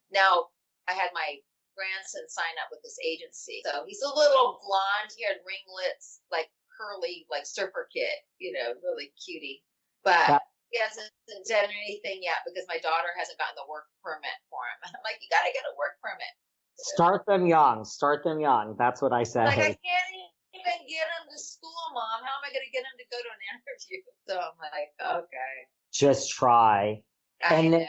[0.09, 0.55] now
[0.89, 1.39] I had my
[1.73, 3.61] grandson sign up with this agency.
[3.65, 5.11] So he's a little blonde.
[5.17, 8.13] He had ringlets, like curly, like surfer kid.
[8.37, 9.63] You know, really cutie.
[10.03, 10.41] But
[10.73, 11.13] he hasn't
[11.47, 14.89] done anything yet because my daughter hasn't gotten the work permit for him.
[14.89, 16.33] And I'm like, you got to get a work permit.
[16.97, 17.85] Start them young.
[17.85, 18.75] Start them young.
[18.81, 19.45] That's what I say.
[19.45, 20.09] Like I can't
[20.57, 22.25] even get him to school, mom.
[22.25, 24.01] How am I going to get him to go to an interview?
[24.25, 25.55] So I'm like, okay.
[25.93, 27.05] Just try.
[27.45, 27.85] I And know.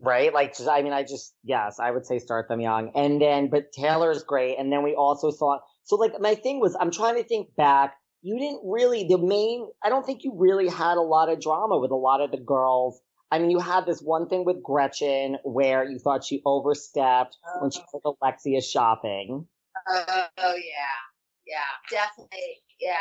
[0.00, 0.32] Right?
[0.32, 2.92] Like, just, I mean, I just, yes, I would say start them young.
[2.94, 4.58] And then, but Taylor's great.
[4.58, 7.94] And then we also saw, so like, my thing was, I'm trying to think back.
[8.22, 11.78] You didn't really, the main, I don't think you really had a lot of drama
[11.78, 13.00] with a lot of the girls.
[13.30, 17.70] I mean, you had this one thing with Gretchen where you thought she overstepped when
[17.70, 19.46] she took Alexia shopping.
[19.88, 20.98] Oh, oh yeah,
[21.46, 22.94] yeah, definitely, yeah.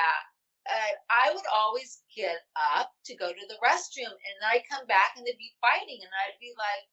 [0.68, 2.44] And I would always get
[2.76, 6.04] up to go to the restroom, and then I'd come back and they'd be fighting,
[6.04, 6.84] and I'd be like,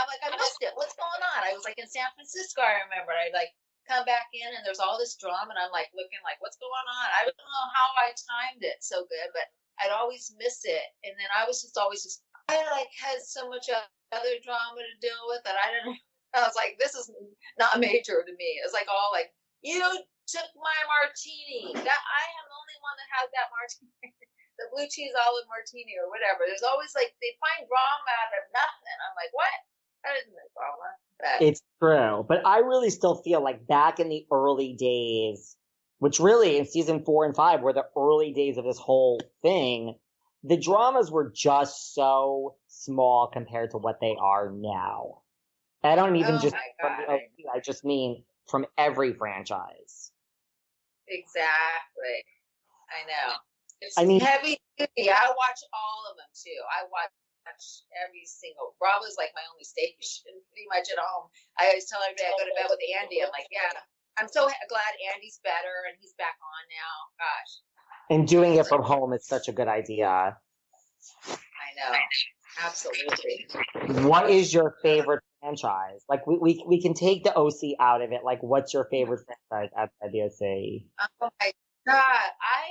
[0.00, 0.72] I'm like, I missed it.
[0.72, 1.40] What's going on?
[1.44, 2.64] I was like in San Francisco.
[2.64, 3.12] I remember.
[3.12, 3.52] I'd like
[3.84, 6.88] come back in, and there's all this drama, and I'm like looking like, what's going
[6.88, 7.08] on?
[7.12, 9.44] I don't know how I timed it so good, but
[9.84, 13.48] I'd always miss it, and then I was just always just I like had so
[13.48, 16.00] much other drama to deal with that I didn't.
[16.34, 17.12] I was like, this is
[17.58, 18.60] not major to me.
[18.64, 19.28] It's like all like,
[19.60, 19.78] you
[20.28, 21.72] took my martini.
[21.74, 24.12] That I am the only one that has that martini,
[24.58, 26.46] the blue cheese olive martini or whatever.
[26.46, 28.96] There's always like they find drama out of nothing.
[29.02, 29.56] I'm like, what?
[30.04, 30.88] That isn't a drama.
[31.18, 32.26] But It's true.
[32.26, 35.56] But I really still feel like back in the early days,
[35.98, 39.94] which really in season four and five were the early days of this whole thing,
[40.44, 45.22] the dramas were just so small compared to what they are now.
[45.84, 47.14] I don't even Oh just from the God.
[47.14, 50.11] OC, I just mean from every franchise.
[51.08, 52.18] Exactly,
[52.90, 53.34] I know.
[53.80, 55.10] It's I mean- heavy duty.
[55.10, 56.60] I watch all of them too.
[56.70, 57.10] I watch
[57.98, 58.74] every single.
[58.78, 61.26] Bravo's like my only station, pretty much at home.
[61.58, 63.22] I always tell everybody I go to bed with Andy.
[63.22, 63.74] I'm like, yeah.
[64.20, 66.94] I'm so glad Andy's better and he's back on now.
[67.18, 67.52] Gosh,
[68.12, 70.36] And doing it from home is such a good idea.
[71.32, 71.96] I know.
[72.62, 73.46] Absolutely.
[74.06, 76.00] What is your favorite franchise?
[76.08, 78.22] Like we, we we can take the OC out of it.
[78.24, 80.86] Like what's your favorite franchise outside the OC?
[81.20, 81.50] Oh my
[81.86, 82.28] God.
[82.38, 82.64] I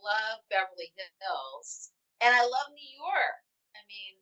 [0.00, 1.90] love Beverly Hills
[2.24, 3.36] and I love New York.
[3.76, 4.14] I mean,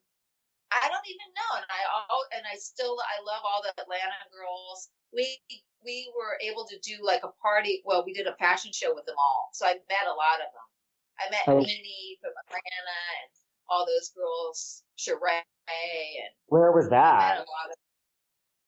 [0.74, 1.50] I don't even know.
[1.62, 4.90] And I all and I still I love all the Atlanta girls.
[5.14, 5.38] We
[5.86, 7.82] we were able to do like a party.
[7.86, 9.48] Well, we did a fashion show with them all.
[9.54, 10.68] So I met a lot of them.
[11.16, 11.62] I met Oh.
[11.62, 13.30] Nene from Atlanta and
[13.68, 17.38] all those girls, Sheree and Where was that?
[17.38, 17.78] a lot of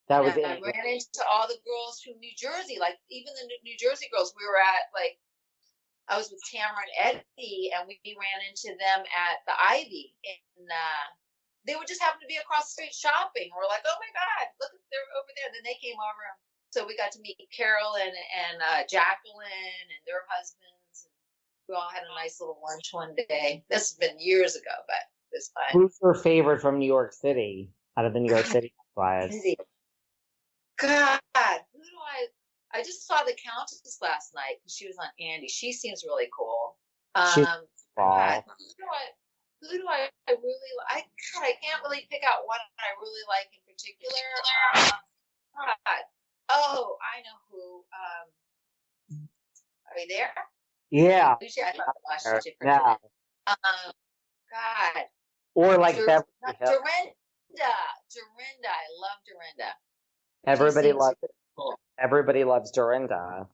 [0.09, 0.63] That was I it.
[0.65, 4.35] ran into all the girls from New Jersey, like even the New- Jersey girls.
[4.37, 5.19] We were at like
[6.09, 10.65] I was with Tamra and Eddie, and we ran into them at the Ivy, and
[10.73, 11.07] uh,
[11.69, 13.53] they would just happen to be across the street shopping.
[13.53, 15.53] We're like, oh my god, look, they're over there.
[15.53, 16.25] Then they came over,
[16.73, 20.78] so we got to meet Carol and and uh, Jacqueline and their husbands.
[21.69, 23.63] We all had a nice little lunch one day.
[23.69, 25.83] This has been years ago, but it was fun.
[25.83, 27.71] Who's your favorite from New York City?
[27.97, 29.37] Out of the New York City wives?
[30.79, 32.79] God, who do I?
[32.79, 35.49] I just saw the Countess last night because she was on Andy.
[35.49, 36.77] She seems really cool.
[37.15, 37.47] Um, She's
[37.97, 39.05] God, who do I?
[39.61, 40.73] Who do I, I really?
[40.89, 41.03] I
[41.35, 44.25] God, I can't really pick out one I really like in particular.
[44.77, 44.93] Um,
[45.85, 46.03] God.
[46.49, 47.85] Oh, I know who.
[47.93, 49.29] Um,
[49.91, 50.33] are you there?
[50.91, 51.37] Yeah.
[51.41, 52.97] Usually I thought I lost you for Yeah.
[53.47, 53.57] Um,
[54.53, 55.05] God.
[55.55, 56.27] Or like Dur- Beverly
[56.59, 56.59] Hills.
[56.61, 57.75] Dorinda.
[58.15, 58.69] Dorinda.
[58.69, 59.75] I love Dorinda.
[60.47, 61.17] Everybody loves
[61.57, 61.79] cool.
[61.99, 63.47] everybody loves Dorinda.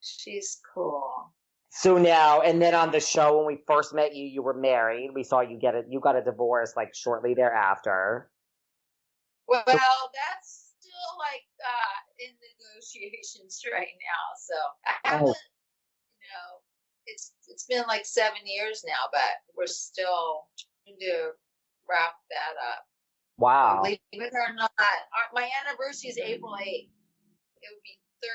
[0.00, 1.32] She's cool.
[1.70, 5.10] So now, and then on the show when we first met you, you were married.
[5.14, 5.86] We saw you get it.
[5.88, 8.30] You got a divorce like shortly thereafter.
[9.46, 14.24] Well, that's still like uh, in negotiations right now.
[14.38, 14.54] So
[14.86, 15.10] I Oh.
[15.10, 15.26] haven't,
[16.20, 16.57] you know,
[17.08, 21.32] it's it's been like seven years now, but we're still trying to
[21.88, 22.84] wrap that up.
[23.38, 23.82] Wow.
[23.82, 26.90] Believe it or not, our, my anniversary is April 8th.
[27.62, 28.28] It would be 30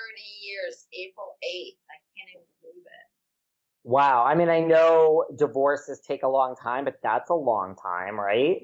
[0.47, 1.79] years, April 8th.
[1.91, 3.07] I can't even believe it.
[3.83, 4.23] Wow.
[4.23, 8.63] I mean, I know divorces take a long time, but that's a long time, right?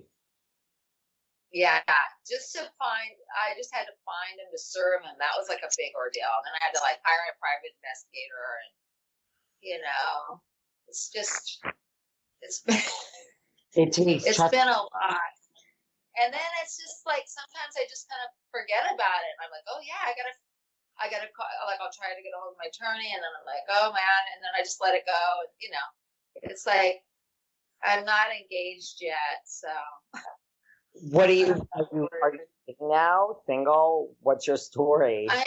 [1.51, 1.81] Yeah,
[2.29, 5.17] just to find, I just had to find him to serve him.
[5.17, 6.29] That was like a big ordeal.
[6.29, 8.71] And then I had to like hire a private investigator, and
[9.61, 10.41] you know,
[10.87, 11.59] it's just,
[12.41, 12.81] it's been,
[13.75, 15.33] It takes it's trust- been a lot.
[16.19, 19.33] And then it's just like sometimes I just kind of forget about it.
[19.39, 20.35] I'm like, oh yeah, I gotta,
[20.99, 21.47] I gotta call.
[21.63, 23.95] Like I'll try to get a hold of my attorney, and then I'm like, oh
[23.95, 25.23] man, and then I just let it go.
[25.63, 25.87] You know,
[26.43, 27.07] it's like
[27.87, 29.71] I'm not engaged yet, so.
[31.07, 33.37] What do you are you, are you now?
[33.47, 34.11] Single?
[34.19, 35.27] What's your story?
[35.29, 35.45] I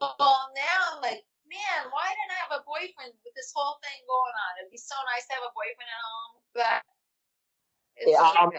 [0.00, 3.98] well now I'm like, man, why didn't I have a boyfriend with this whole thing
[4.06, 4.50] going on?
[4.62, 6.78] It'd be so nice to have a boyfriend at home, but
[7.98, 8.54] It's Yeah, um.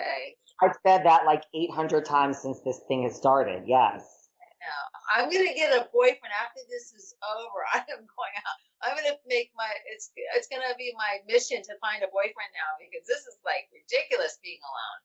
[0.61, 3.65] I've said that like 800 times since this thing has started.
[3.65, 4.29] Yes.
[4.61, 4.77] No,
[5.09, 7.65] I'm gonna get a boyfriend after this is over.
[7.73, 8.57] I am going out.
[8.85, 12.77] I'm gonna make my it's it's gonna be my mission to find a boyfriend now
[12.77, 14.99] because this is like ridiculous being alone.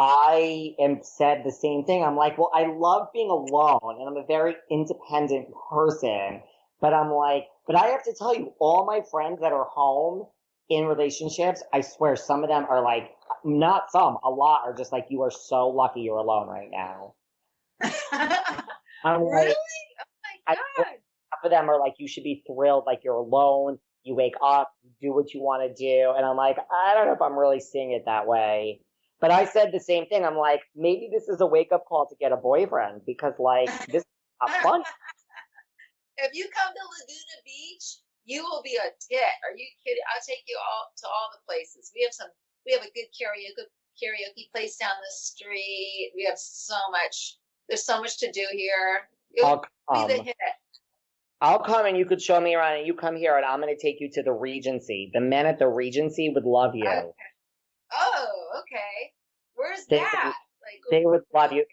[0.00, 2.02] I am said the same thing.
[2.04, 6.42] I'm like, well, I love being alone and I'm a very independent person,
[6.80, 10.26] but I'm like, but I have to tell you, all my friends that are home
[10.68, 13.10] in relationships, I swear some of them are like,
[13.44, 17.14] not some, a lot are just like, you are so lucky you're alone right now.
[19.04, 19.48] I'm really?
[19.48, 19.56] like,
[20.48, 20.86] Oh my god!
[21.32, 23.78] half of them are like, you should be thrilled, like you're alone.
[24.02, 26.14] You wake up, you do what you want to do.
[26.16, 28.80] And I'm like, I don't know if I'm really seeing it that way.
[29.20, 30.24] But I said the same thing.
[30.24, 33.68] I'm like, maybe this is a wake up call to get a boyfriend because like
[33.88, 34.08] this is
[34.40, 34.82] not fun.
[36.24, 37.86] If you come to Laguna Beach,
[38.24, 39.34] you will be a tit.
[39.44, 40.04] Are you kidding?
[40.12, 41.90] I'll take you all to all the places.
[41.94, 42.28] We have some.
[42.66, 43.64] We have a good karaoke
[43.96, 46.12] karaoke place down the street.
[46.14, 47.38] We have so much.
[47.68, 49.08] There's so much to do here.
[49.32, 50.18] You'll I'll be come.
[50.18, 50.36] the hit.
[51.40, 53.74] I'll come and you could show me around and you come here and I'm going
[53.74, 55.10] to take you to the Regency.
[55.14, 56.86] The men at the Regency would love you.
[56.86, 57.08] Okay.
[57.92, 58.26] Oh,
[58.60, 59.12] okay.
[59.54, 60.34] Where's They- that?
[60.62, 61.64] Like They would love you.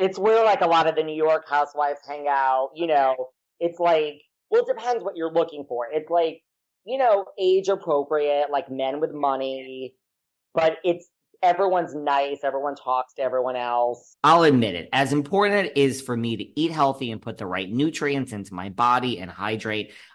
[0.00, 2.70] It's where like a lot of the New York housewives hang out.
[2.74, 3.28] You know,
[3.62, 4.20] it's like,
[4.50, 5.86] well, it depends what you're looking for.
[5.90, 6.42] It's like,
[6.84, 9.94] you know, age appropriate, like men with money,
[10.52, 11.08] but it's
[11.42, 12.38] everyone's nice.
[12.42, 14.16] Everyone talks to everyone else.
[14.24, 17.46] I'll admit it, as important it is for me to eat healthy and put the
[17.46, 19.92] right nutrients into my body and hydrate,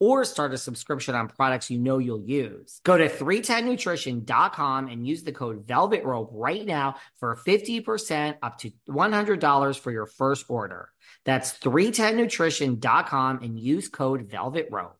[0.00, 2.80] or start a subscription on products you know you'll use.
[2.84, 8.70] Go to 310nutrition.com and use the code Velvet Rope right now for 50% up to
[8.88, 10.90] $100 for your first order.
[11.24, 14.96] That's 310nutrition.com and use code Velvet Rope.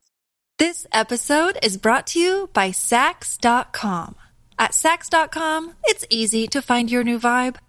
[0.57, 4.15] This episode is brought to you by Saks.com.
[4.57, 7.55] At Saks.com, it's easy to find your new vibe.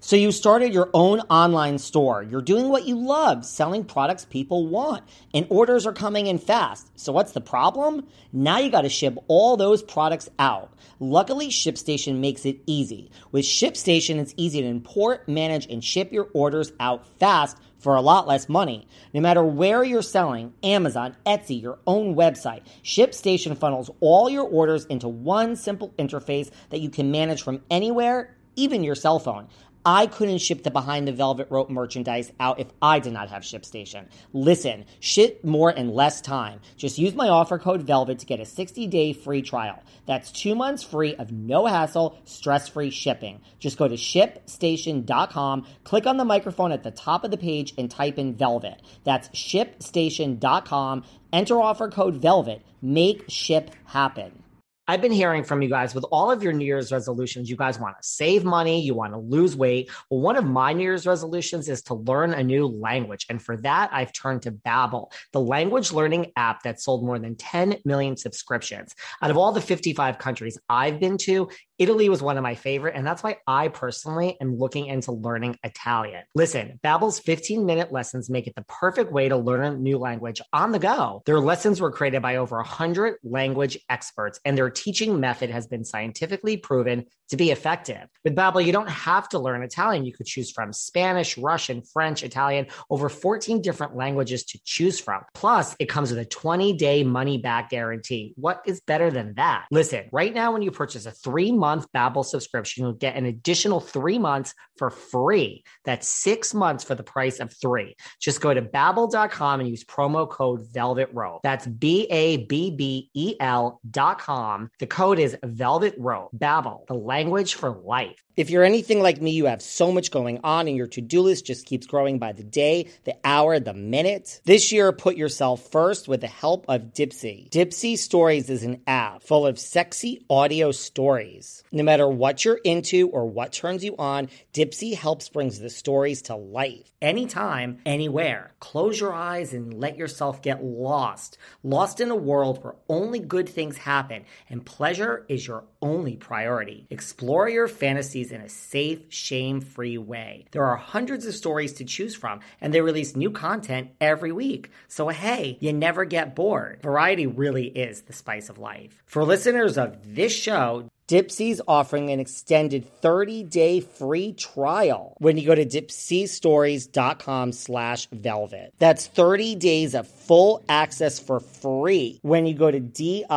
[0.00, 2.22] So you started your own online store.
[2.22, 5.02] You're doing what you love, selling products people want,
[5.34, 6.88] and orders are coming in fast.
[6.98, 8.06] So what's the problem?
[8.32, 10.72] Now you got to ship all those products out.
[11.00, 13.10] Luckily, ShipStation makes it easy.
[13.32, 18.00] With ShipStation, it's easy to import, manage, and ship your orders out fast for a
[18.00, 18.86] lot less money.
[19.12, 24.84] No matter where you're selling, Amazon, Etsy, your own website, ShipStation funnels all your orders
[24.86, 29.46] into one simple interface that you can manage from anywhere, even your cell phone.
[29.84, 33.42] I couldn't ship the behind the velvet rope merchandise out if I did not have
[33.42, 34.06] ShipStation.
[34.32, 36.60] Listen, ship more in less time.
[36.76, 39.82] Just use my offer code VELVET to get a 60-day free trial.
[40.04, 43.40] That's 2 months free of no hassle, stress-free shipping.
[43.58, 47.90] Just go to shipstation.com, click on the microphone at the top of the page and
[47.90, 48.82] type in velvet.
[49.04, 51.04] That's shipstation.com.
[51.32, 52.62] Enter offer code VELVET.
[52.82, 54.42] Make ship happen.
[54.90, 57.50] I've been hearing from you guys with all of your New Year's resolutions.
[57.50, 59.90] You guys want to save money, you want to lose weight.
[60.08, 63.26] Well, one of my New Year's resolutions is to learn a new language.
[63.28, 67.36] And for that, I've turned to Babbel, the language learning app that sold more than
[67.36, 68.94] 10 million subscriptions.
[69.20, 72.96] Out of all the 55 countries I've been to, Italy was one of my favorite,
[72.96, 76.24] and that's why I personally am looking into learning Italian.
[76.34, 80.72] Listen, Babbel's 15-minute lessons make it the perfect way to learn a new language on
[80.72, 81.22] the go.
[81.24, 85.84] Their lessons were created by over 100 language experts, and their teaching method has been
[85.84, 88.08] scientifically proven to be effective.
[88.24, 90.04] With Babbel, you don't have to learn Italian.
[90.04, 95.22] You could choose from Spanish, Russian, French, Italian, over 14 different languages to choose from.
[95.32, 98.32] Plus, it comes with a 20-day money-back guarantee.
[98.36, 99.66] What is better than that?
[99.70, 104.18] Listen, right now when you purchase a 3-month Babbel subscription, you'll get an additional 3
[104.18, 105.64] months for free.
[105.84, 107.94] That's 6 months for the price of 3.
[108.20, 111.40] Just go to babbel.com and use promo code Velvet Rope.
[111.42, 114.70] That's B A B B E L dot com.
[114.78, 116.30] The code is Velvet Rope.
[116.36, 118.22] Babbel, the language for life.
[118.36, 121.44] If you're anything like me, you have so much going on and your to-do list
[121.46, 124.40] just keeps growing by the day, the hour, the minute.
[124.44, 127.50] This year, put yourself first with the help of Dipsea.
[127.50, 131.57] Dipsea Stories is an app full of sexy audio stories.
[131.72, 136.22] No matter what you're into or what turns you on, Dipsea helps brings the stories
[136.22, 136.92] to life.
[137.00, 138.52] Anytime, anywhere.
[138.60, 141.38] Close your eyes and let yourself get lost.
[141.62, 146.86] Lost in a world where only good things happen and pleasure is your only priority.
[146.90, 150.46] Explore your fantasies in a safe, shame free way.
[150.50, 154.70] There are hundreds of stories to choose from, and they release new content every week.
[154.88, 156.80] So, hey, you never get bored.
[156.82, 159.02] Variety really is the spice of life.
[159.06, 165.54] For listeners of this show, Dipsea's offering an extended 30-day free trial when you go
[165.54, 168.74] to dipseastories.com slash velvet.
[168.78, 173.30] That's 30 days of full access for free when you go to D-I-P-S-E-A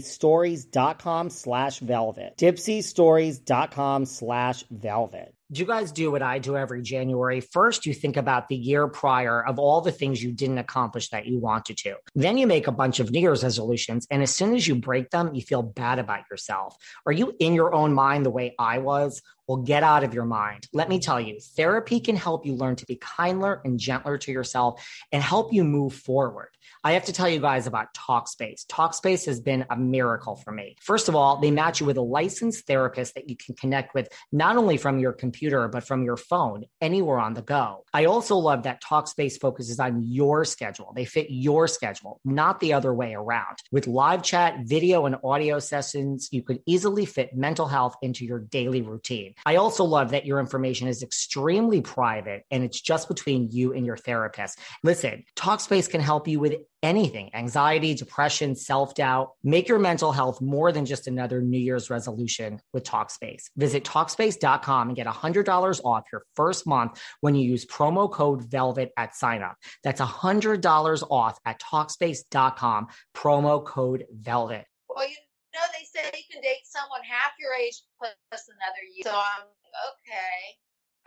[0.00, 2.36] stories.com slash velvet.
[2.38, 5.34] dipseastories.com slash velvet.
[5.50, 7.40] Do you guys do what I do every January?
[7.40, 11.24] First, you think about the year prior of all the things you didn't accomplish that
[11.24, 11.94] you wanted to.
[12.14, 14.06] Then you make a bunch of New Year's resolutions.
[14.10, 16.76] And as soon as you break them, you feel bad about yourself.
[17.06, 19.22] Are you in your own mind the way I was?
[19.48, 20.68] Well, get out of your mind.
[20.74, 24.30] Let me tell you, therapy can help you learn to be kinder and gentler to
[24.30, 26.50] yourself and help you move forward.
[26.84, 28.66] I have to tell you guys about Talkspace.
[28.66, 30.76] Talkspace has been a miracle for me.
[30.80, 34.08] First of all, they match you with a licensed therapist that you can connect with
[34.32, 37.84] not only from your computer, but from your phone anywhere on the go.
[37.92, 40.92] I also love that Talkspace focuses on your schedule.
[40.94, 43.56] They fit your schedule, not the other way around.
[43.72, 48.40] With live chat, video, and audio sessions, you could easily fit mental health into your
[48.40, 49.34] daily routine.
[49.44, 53.84] I also love that your information is extremely private and it's just between you and
[53.84, 54.58] your therapist.
[54.82, 59.32] Listen, Talkspace can help you with anything anxiety, depression, self doubt.
[59.42, 63.44] Make your mental health more than just another New Year's resolution with Talkspace.
[63.56, 68.90] Visit Talkspace.com and get $100 off your first month when you use promo code VELVET
[68.96, 69.54] at signup.
[69.84, 74.64] That's $100 off at Talkspace.com, promo code VELVET.
[74.88, 75.16] Well, you
[75.54, 79.08] know, they say you can date someone half your age plus another year.
[79.08, 79.48] So I'm
[79.94, 80.58] okay.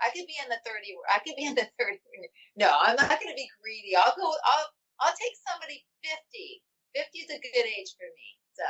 [0.01, 2.01] I could be in the 30, I could be in the 30.
[2.57, 3.93] No, I'm not going to be greedy.
[3.93, 6.65] I'll go, I'll, I'll take somebody 50.
[6.97, 8.27] 50 is a good age for me.
[8.57, 8.65] So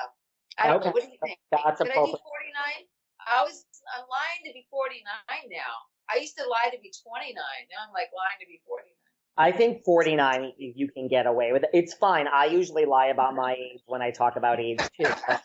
[0.60, 0.92] I don't Okay.
[0.92, 0.96] know.
[0.96, 1.40] What do you think?
[1.50, 2.86] That's Could I be 49?
[3.24, 3.64] I was,
[3.96, 5.02] I'm lying to be 49
[5.50, 5.74] now.
[6.12, 7.32] I used to lie to be 29.
[7.32, 8.92] Now I'm like lying to be 49.
[9.38, 11.70] I think 49 you you can get away with it.
[11.74, 12.28] It's fine.
[12.28, 15.06] I usually lie about my age when I talk about age too.
[15.28, 15.40] I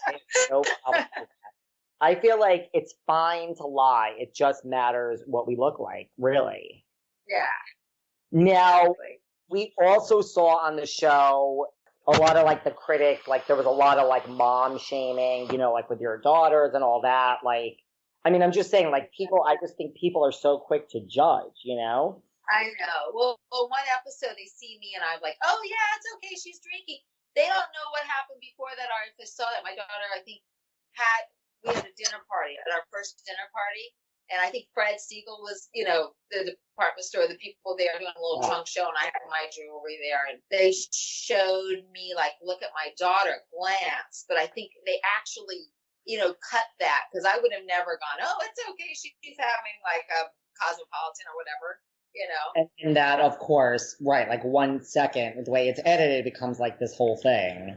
[0.51, 1.29] no problem with that.
[2.01, 4.15] I feel like it's fine to lie.
[4.19, 6.85] It just matters what we look like, really.
[7.29, 7.47] Yeah.
[8.33, 9.21] Now, Exactly.
[9.49, 11.69] we also saw on the show
[12.07, 15.51] a lot of like the critic, like there was a lot of like mom shaming,
[15.51, 17.39] you know, like with your daughters and all that.
[17.45, 17.79] Like,
[18.25, 21.01] I mean, I'm just saying, like people, I just think people are so quick to
[21.01, 22.23] judge, you know?
[22.47, 23.11] I know.
[23.11, 26.35] Well, well, one episode they see me and I'm like, oh yeah, it's okay.
[26.39, 27.03] She's drinking.
[27.35, 28.89] They don't know what happened before that.
[28.89, 30.41] Or if they saw that my daughter, I think,
[30.95, 31.23] had
[31.65, 33.87] we had a dinner party at our first dinner party,
[34.31, 38.11] and I think Fred Segal was, you know, the department store, the people there doing
[38.11, 42.35] a little trunk show, and I had my jewelry there, and they showed me like,
[42.43, 44.27] look at my daughter, glance.
[44.27, 45.71] But I think they actually,
[46.07, 48.91] you know, cut that because I would have never gone, oh, it's okay.
[48.99, 50.27] She, she's having like a
[50.59, 51.79] cosmopolitan or whatever,
[52.17, 52.69] you know.
[52.83, 56.95] And, that, of course, right, like one second, the way it's edited becomes like this
[56.97, 57.77] whole thing.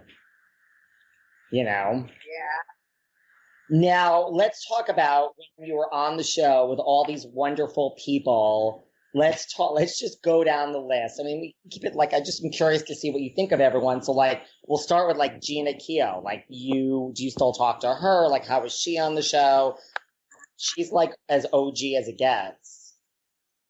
[1.51, 2.05] You know?
[2.05, 2.59] Yeah.
[3.71, 8.85] Now, let's talk about when you were on the show with all these wonderful people.
[9.13, 11.19] Let's talk, let's just go down the list.
[11.19, 13.51] I mean, we keep it like, I just am curious to see what you think
[13.51, 14.01] of everyone.
[14.03, 16.23] So, like, we'll start with like Jeana Keough.
[16.23, 18.27] Like, you, do you still talk to her?
[18.27, 19.77] Like, how was she on the show?
[20.57, 22.78] She's like as OG as it gets.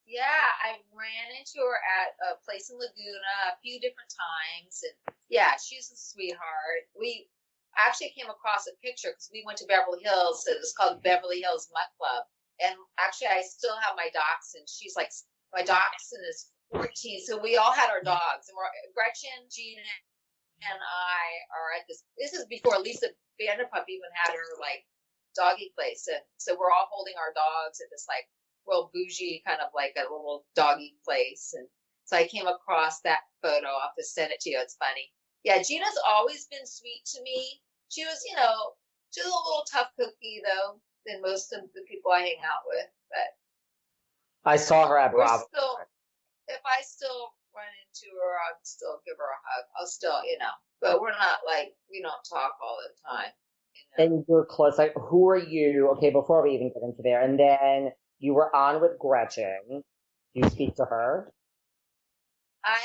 [0.10, 4.98] Yeah, I ran into her at a place in Laguna a few different times, and
[5.30, 6.90] yeah, she's a sweetheart.
[6.98, 7.30] We,
[7.78, 10.44] actually came across a picture because we went to Beverly Hills.
[10.50, 12.26] It was called Beverly Hills Mutt Club,
[12.60, 14.66] and actually, I still have my dachshund.
[14.66, 15.14] She's like
[15.54, 16.90] my dachshund is 14,
[17.26, 19.96] so we all had our dogs, and we're Gretchen, Jeana,
[20.66, 21.22] and I
[21.54, 22.02] are at this.
[22.18, 24.84] This is before Lisa Vanderpump even had her like
[25.38, 28.26] doggy place, and so we're all holding our dogs at this like
[28.70, 31.68] real bougie kind of like a little doggy place, and
[32.06, 33.68] so I came across that photo.
[33.68, 34.60] I'll have to send it to you.
[34.62, 35.12] It's funny.
[35.44, 37.62] Yeah, Jeana's always been sweet to me.
[37.90, 38.74] She was, you know,
[39.12, 42.66] she was a little tough cookie though than most of the people I hang out
[42.68, 42.90] with.
[43.10, 43.30] But
[44.50, 45.78] I saw her at we're still,
[46.48, 49.66] if I still run into her, I'd still give her a hug.
[49.80, 53.32] I'll still, you know, but we're not like we don't talk all the time.
[53.98, 54.16] You know?
[54.16, 54.78] And you're close.
[54.78, 55.90] Like, who are you?
[55.98, 59.60] Okay, before we even get into there, and then you were on with Gretchen.
[59.70, 59.84] Do
[60.34, 61.32] you speak to her?
[62.64, 62.78] I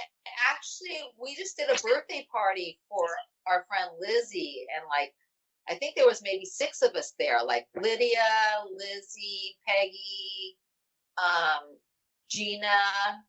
[0.50, 3.06] actually we just did a birthday party for
[3.46, 5.12] our friend Lizzie and like
[5.68, 8.18] I think there was maybe six of us there, like Lydia,
[8.70, 10.58] Lizzie, Peggy,
[11.16, 11.78] um,
[12.30, 13.22] Jeana.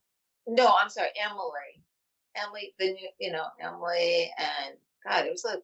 [0.46, 1.82] No, I'm sorry, Emily.
[2.36, 4.76] Emily, the new, you know, Emily and
[5.08, 5.60] God, it was like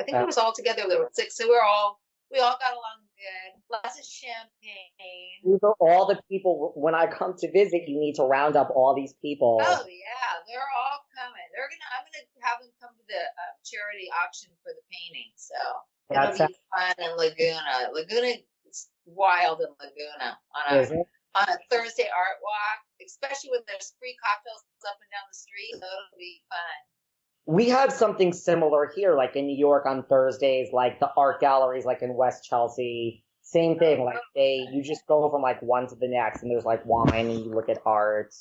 [0.00, 0.84] I think it was all together.
[0.88, 2.00] There were six, so we're all
[2.32, 3.48] we all got along good.
[3.72, 5.40] Lots of champagne.
[5.44, 6.72] These are all the people.
[6.76, 9.58] When I come to visit, you need to round up all these people.
[9.60, 11.46] Oh yeah, they're all coming.
[11.56, 11.88] They're gonna.
[11.96, 15.32] I'm gonna have them come to the uh, charity auction for the painting.
[15.40, 15.56] So
[16.12, 17.92] That's it'll be fun in Laguna.
[17.96, 20.78] Laguna is wild in Laguna on a
[21.34, 25.74] on a Thursday art walk, especially when there's free cocktails up and down the street.
[25.80, 26.76] So it'll be fun.
[27.46, 31.84] We have something similar here, like in New York on Thursdays, like the art galleries,
[31.84, 33.24] like in West Chelsea.
[33.42, 36.50] Same thing, like oh, they, you just go from like one to the next, and
[36.50, 38.34] there's like wine, and you look at art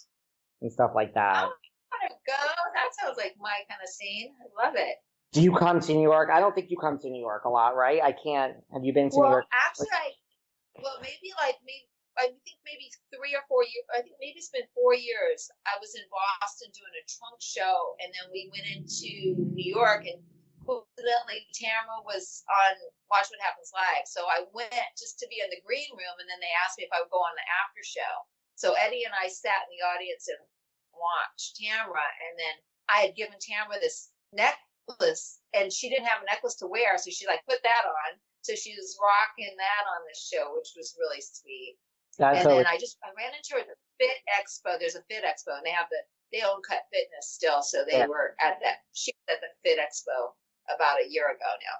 [0.62, 1.44] and stuff like that.
[1.46, 1.52] Oh,
[1.92, 2.54] I wanna go.
[2.74, 4.30] That sounds like my kind of scene.
[4.40, 4.96] I love it.
[5.34, 6.30] Do you come to New York?
[6.32, 8.02] I don't think you come to New York a lot, right?
[8.02, 8.54] I can't.
[8.72, 9.46] Have you been to New York?
[9.68, 10.12] actually, I,
[10.82, 13.86] well, maybe like maybe I think maybe three or four years.
[13.90, 15.50] I think maybe it's been four years.
[15.66, 20.06] I was in Boston doing a trunk show, and then we went into New York,
[20.06, 20.22] and
[20.62, 22.74] coincidentally, Tamra was on
[23.10, 24.06] Watch What Happens Live.
[24.06, 26.86] So I went just to be in the green room, and then they asked me
[26.86, 28.14] if I would go on the after show.
[28.56, 30.40] So Eddie and I sat in the audience and
[30.94, 32.56] watched Tamra, and then
[32.94, 37.10] I had given Tamra this necklace, and she didn't have a necklace to wear, so
[37.10, 38.12] she like put that on.
[38.44, 41.80] So she was rocking that on the show, which was really sweet.
[42.18, 44.78] That's and then I just I ran into her at the Fit Expo.
[44.80, 45.98] There's a Fit Expo, and they have the
[46.32, 48.08] they own Cut Fitness still, so they Yeah.
[48.08, 48.82] were at that.
[48.94, 50.34] She was at the Fit Expo
[50.74, 51.78] about a year ago now.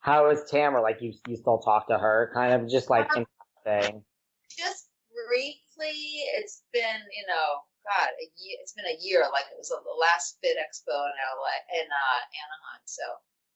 [0.00, 0.82] how is Tamra?
[0.82, 3.24] Like you, you still talk to her, kind of just like Um,
[3.64, 4.04] thing.
[4.50, 8.58] Just briefly, it's been you know, God, a year.
[8.60, 9.22] It's been a year.
[9.32, 13.02] Like it was the last Fit Expo in LA in uh, Anaheim, so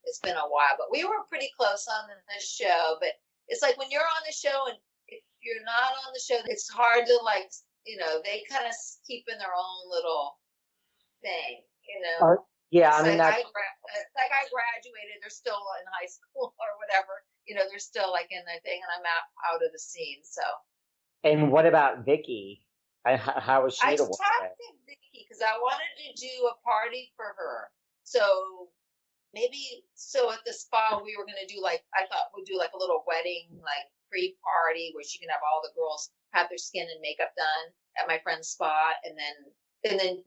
[0.05, 0.74] it's been a while.
[0.78, 2.97] But we were pretty close on the show.
[3.01, 3.14] But
[3.49, 4.78] it's like when you're on the show and
[5.09, 7.50] if you're not on the show, it's hard to like
[7.86, 8.74] you know they kind of
[9.07, 10.38] keep in their own little
[11.22, 11.62] thing.
[11.88, 12.18] You know.
[12.26, 12.44] Are-
[12.74, 15.22] Yeah, I It's mean like that's I it's like I graduated.
[15.22, 17.22] They're still in high school or whatever.
[17.46, 20.20] You know, they're still like in their thing, and I'm out out of the scene.
[20.26, 20.42] So
[21.22, 22.66] And what about Vicki?
[23.07, 24.18] I, how was she I to talked
[24.59, 27.70] to Vicki because I wanted to do a party for her.
[28.02, 28.66] So
[29.34, 32.74] maybe so at the spa we were gonna do like I thought we'd do like
[32.74, 36.59] a little wedding like pre party where she can have all the girls have their
[36.59, 40.22] skin and makeup done at my friend's spot, and then and then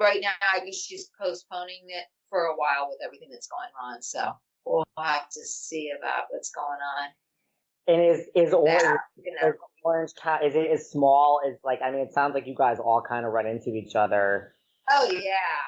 [0.00, 4.02] right now I guess she's postponing it for a while with everything that's going on.
[4.02, 4.32] So
[4.64, 7.08] we'll have to see about what's going on.
[7.88, 9.48] And is is orange There, you know.
[9.48, 12.54] is orange cat is it as small as like I mean it sounds like you
[12.54, 14.54] guys all kind of run into each other.
[14.90, 15.64] Oh yeah,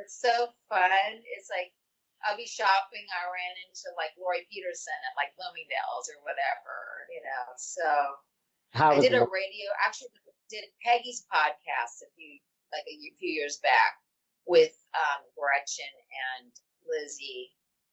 [0.00, 0.90] it's so fun.
[1.36, 1.72] It's like
[2.24, 3.04] I'll be shopping.
[3.12, 6.76] I ran into like Lauri Peterson at like Bloomingdale's or whatever,
[7.12, 7.44] you know.
[7.56, 7.86] So
[8.72, 9.68] How I did a Lo- radio.
[9.84, 10.12] Actually,
[10.48, 12.40] did Peggy's podcast a few
[12.72, 14.00] like a few years back
[14.48, 15.94] with um, Gretchen
[16.40, 16.50] and
[16.84, 17.52] Lizzie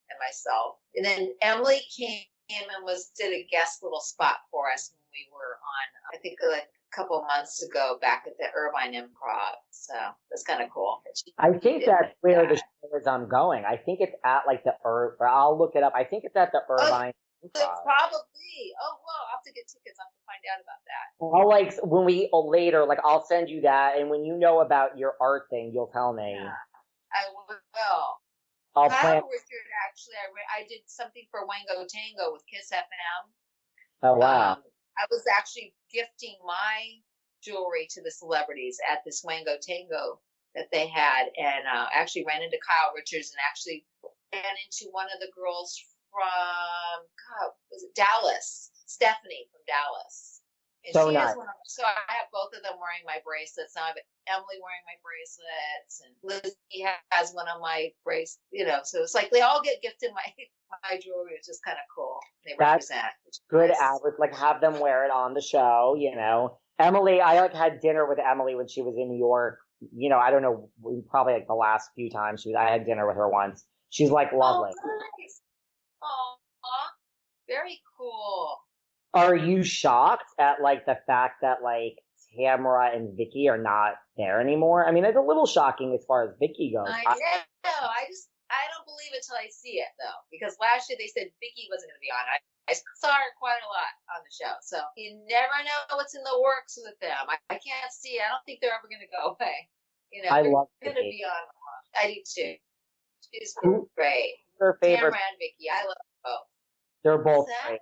[0.10, 4.92] and myself, and then Emily came and was did a guest little spot for us
[4.92, 5.86] when we were on.
[6.12, 9.56] I think like a couple of months ago back at the Irvine Improv.
[9.72, 9.94] So
[10.30, 11.02] that's kind of cool.
[11.38, 13.64] I think that's where the show is I'm going.
[13.66, 15.94] I think it's at like the Ir- I'll look it up.
[15.96, 17.14] I think it's at the Irvine
[17.44, 17.84] So Improv.
[17.84, 18.74] probably.
[18.82, 19.98] Oh, well, I'll have to get tickets.
[20.00, 21.06] I'll have to find out about that.
[21.22, 24.62] I'll like when we oh, later like I'll send you that and when you know
[24.62, 26.36] about your art thing you'll tell me.
[26.38, 26.52] Yeah.
[27.14, 28.22] I will.
[28.76, 29.20] I'll plan.
[29.28, 33.24] Richard, actually, I, re- I did something for Wango Tango with Kiss FM.
[34.04, 34.54] Oh wow.
[34.54, 34.64] Um,
[34.98, 37.00] I was actually gifting my
[37.44, 40.20] jewelry to the celebrities at this Wango Tango
[40.56, 43.86] that they had, and uh, actually ran into Kyle Richards and actually
[44.34, 45.80] ran into one of the girls
[46.12, 48.72] from God, was it Dallas?
[48.86, 50.41] Stephanie from Dallas.
[50.86, 51.36] And So she nice.
[51.36, 53.76] one of, so I have both of them wearing my bracelets.
[53.76, 58.42] Now I have Emily wearing my bracelets, and Lizzie has one of my bracelets.
[58.52, 60.26] You know, so it's like they all get gifted my
[60.90, 61.34] my jewelry.
[61.38, 62.20] It's just kind of cool.
[62.46, 63.14] They That's represent.
[63.50, 63.82] Good nice.
[63.82, 66.58] hours, like have them wear it on the show, you know.
[66.80, 69.60] Emily, I like had dinner with Emily when she was in New York.
[69.94, 70.70] You know, I don't know,
[71.10, 73.66] probably like the last few times she was, I had dinner with her once.
[73.90, 74.72] She's like oh, lovely.
[74.74, 75.42] Oh, nice.
[76.02, 76.38] Aw,
[77.48, 78.58] very cool.
[79.14, 82.00] Are you shocked at like the fact that like
[82.32, 84.88] Tamra and Vicki are not there anymore?
[84.88, 86.88] I mean, it's a little shocking as far as Vicki goes.
[86.88, 87.84] I know.
[87.84, 91.08] I just I don't believe it till I see it though, because last year they
[91.08, 92.24] said Vicki wasn't going to be on.
[92.28, 92.38] I,
[92.68, 96.24] I saw her quite a lot on the show, so you never know what's in
[96.24, 97.16] the works with them.
[97.32, 98.20] I, I can't see.
[98.20, 99.72] I don't think they're ever going to go away.
[100.12, 101.44] You know, I love going to be on.
[101.96, 102.56] I do too.
[103.32, 103.56] She's
[103.96, 104.36] great.
[104.60, 105.72] Her favorite, Tamra and Vicky.
[105.72, 106.48] I love both.
[107.04, 107.80] they're both great.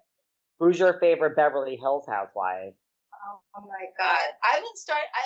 [0.60, 2.76] Who's your favorite Beverly Hills housewife?
[3.16, 4.28] Oh, oh my God.
[4.44, 5.04] I would start.
[5.16, 5.24] I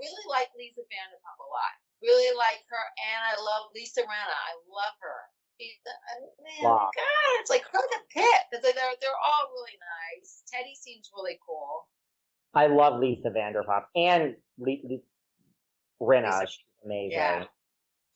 [0.00, 1.74] really like Lisa Vanderpump a lot.
[2.00, 4.32] Really like her, and I love Lisa Rinna.
[4.32, 5.20] I love her.
[5.60, 6.88] She's, uh, man, Wow.
[6.96, 8.40] God, it's like her the pit.
[8.52, 9.76] It's like they're they're all really
[10.16, 10.40] nice.
[10.48, 11.84] Teddi seems really cool.
[12.54, 15.04] I love Lisa Vanderpump and Le- Le-
[16.00, 16.48] Rinna.
[16.48, 17.20] She's amazing.
[17.20, 17.44] Yeah.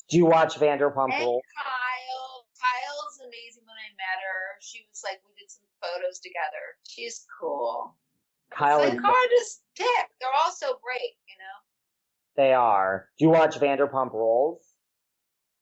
[0.09, 1.45] Do you watch Vanderpump And Rules?
[1.53, 2.49] Kyle.
[2.57, 3.69] Kyle's amazing.
[3.69, 6.65] When I met her, she was like, we did some photos together.
[6.89, 7.97] She's cool.
[8.51, 9.45] Kyle it's and like hard to
[9.77, 10.07] pick.
[10.21, 11.57] They're all so great, you know,
[12.37, 13.09] they are.
[13.19, 14.61] Do you watch Vanderpump Rules?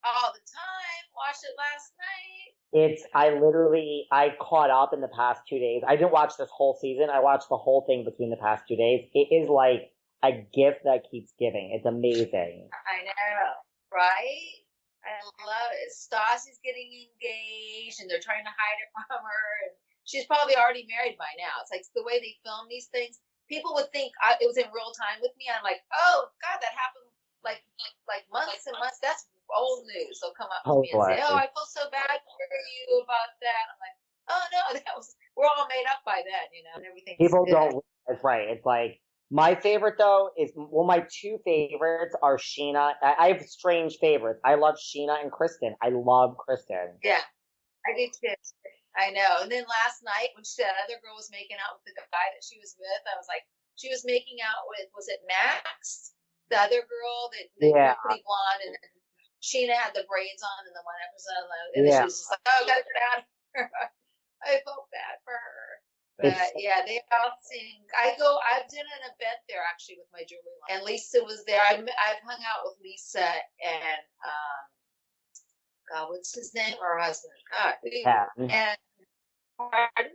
[0.05, 1.03] all the time.
[1.15, 2.51] Watched it last night.
[2.73, 5.83] It's I literally I caught up in the past two days.
[5.87, 7.09] I didn't watch this whole season.
[7.13, 9.07] I watched the whole thing between the past two days.
[9.15, 9.93] It is like
[10.25, 11.71] a gift that keeps giving.
[11.77, 12.69] It's amazing.
[12.73, 13.47] I know,
[13.93, 14.63] right?
[15.05, 15.91] I love it.
[15.93, 20.87] Stassi's getting engaged, and they're trying to hide it from her, and she's probably already
[20.91, 21.63] married by now.
[21.63, 23.21] It's like the way they film these things.
[23.51, 25.51] People would think I, it was in real time with me.
[25.53, 27.11] I'm like, oh God, that happened
[27.45, 27.61] like
[28.09, 28.99] like, like months and months.
[29.03, 30.23] That's old news.
[30.23, 31.37] They'll come up to Oh, me and say, oh.
[31.37, 33.65] I feel so bad for you about that.
[33.69, 33.97] I'm like,
[34.33, 37.17] oh no, that was we're all made up by then, you know, and everything.
[37.19, 37.85] People don't.
[38.09, 38.49] That's right.
[38.49, 39.01] It's like
[39.31, 42.93] my favorite though is well, my two favorites are Scheana.
[43.03, 44.41] I, I have strange favorites.
[44.45, 45.75] I love Scheana and Kristen.
[45.83, 46.99] I love Kristen.
[47.03, 47.21] Yeah,
[47.87, 48.35] I do too.
[48.99, 49.41] I know.
[49.45, 52.29] And then last night, when she, that other girl was making out with the guy
[52.37, 53.45] that she was with, I was like,
[53.81, 56.13] she was making out with, was it Max?
[56.53, 57.95] The other girl that, that Yeah.
[58.05, 58.77] pretty blonde, and
[59.41, 62.01] Scheana had the braids on in the one episode, and then Yeah.
[62.05, 63.27] she was just like, oh, gotta get out of
[63.57, 63.71] here.
[64.45, 65.65] I felt bad for her.
[66.21, 67.89] But It's- yeah, they all sing.
[67.97, 68.37] I go.
[68.45, 71.59] I did an event there actually with my jewelry line, and Lisa was there.
[71.65, 74.01] I I've hung out with Lisa and
[76.03, 76.75] God, what's his name?
[76.81, 77.33] Her husband.
[77.51, 77.75] God,
[78.39, 78.77] and
[79.59, 80.13] pardon?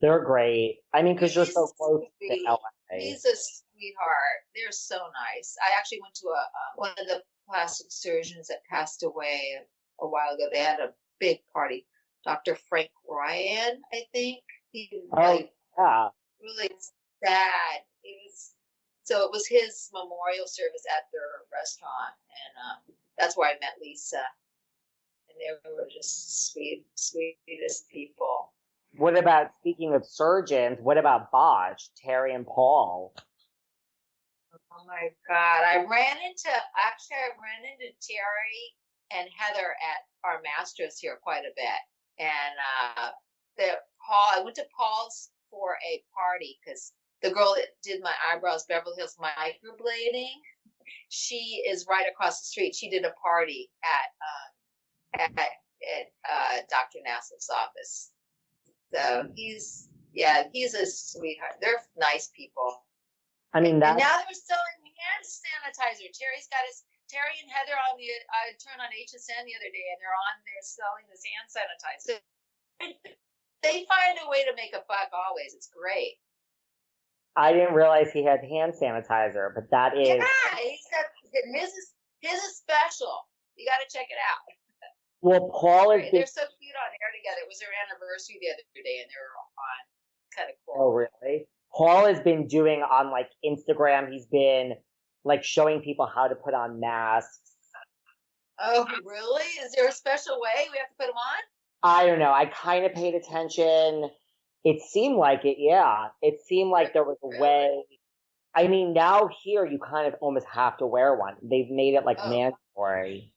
[0.00, 0.78] They're great.
[0.92, 2.36] I mean, because you're so close to.
[2.46, 2.56] LA.
[2.98, 4.42] He's a sweetheart.
[4.54, 5.56] They're so nice.
[5.62, 9.58] I actually went to a uh, one of the plastic surgeons that passed away
[10.00, 10.44] a while ago.
[10.52, 11.86] They had a big party.
[12.24, 12.56] Dr.
[12.68, 14.42] Frank Ryan, I think.
[14.70, 16.08] He Oh, really, yeah.
[16.40, 16.70] really
[17.24, 17.80] sad.
[18.04, 18.54] It was
[19.04, 23.74] so it was his memorial service at their restaurant, and um, that's where I met
[23.80, 24.22] Lisa.
[25.32, 28.52] And they were just sweet, sweetest people.
[28.96, 30.78] What about speaking of surgeons?
[30.80, 33.14] What about Botch, Terry and Paul?
[34.54, 35.64] Oh my God.
[35.64, 38.76] I ran into, actually, I ran into Terry
[39.10, 41.80] and Heather at our masters here quite a bit.
[42.18, 43.08] And uh,
[43.56, 48.12] the Paul, I went to Paul's for a party because the girl that did my
[48.30, 50.36] eyebrows, Beverly Hills microblading,
[51.08, 52.74] she is right across the street.
[52.74, 54.51] She did a party at, um,
[55.14, 57.00] at, at uh, Dr.
[57.04, 58.10] Nassif's office.
[58.94, 61.56] So he's, yeah, he's a sweetheart.
[61.60, 62.84] They're nice people.
[63.54, 66.06] I mean, And that's now they're selling hand sanitizer.
[66.14, 69.86] Terry's got his Terry and Heather on the I turned on HSN the other day
[69.92, 72.18] and they're on there selling this hand sanitizer.
[73.62, 75.54] They find a way to make a buck always.
[75.54, 76.18] It's great.
[77.38, 81.94] I didn't realize he had hand sanitizer, but that is Yeah, he's got his is
[82.18, 83.22] his is special.
[83.54, 84.42] You got to check it out.
[85.22, 85.48] Well.
[85.50, 87.40] Paul been They're so cute on air together.
[87.42, 89.80] It was their anniversary the other day, and they were on.
[90.36, 90.74] Kind of cool.
[90.78, 91.46] Oh, really?
[91.74, 94.10] Paul has been doing on like Instagram.
[94.12, 94.74] He's been
[95.24, 97.38] like showing people how to put on masks.
[98.58, 99.44] Oh, really?
[99.64, 101.42] Is there a special way we have to put them on?
[101.82, 102.32] I don't know.
[102.32, 104.08] I kind of paid attention.
[104.64, 105.56] It seemed like it.
[105.58, 107.82] Yeah, it seemed like there was a way.
[108.54, 111.34] I mean, now here you kind of almost have to wear one.
[111.42, 112.28] They've made it like Oh.
[112.28, 113.31] mandatory.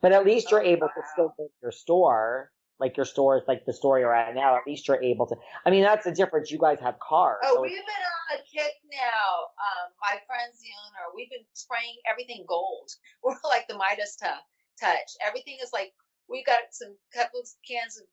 [0.00, 3.36] But at least you're Oh, able to still go to your store, like your store
[3.38, 4.56] is like the store you're at now.
[4.56, 5.36] At least you're able to.
[5.66, 6.50] I mean, that's the difference.
[6.50, 7.38] You guys have cars.
[7.44, 9.30] Oh, so we've been on a kick now.
[9.58, 11.12] Um, my friend's the owner.
[11.16, 12.90] We've been spraying everything gold.
[13.24, 14.44] We're like the Midas tou-
[14.80, 15.10] touch.
[15.26, 15.92] Everything is like
[16.28, 18.06] we got some couple cans of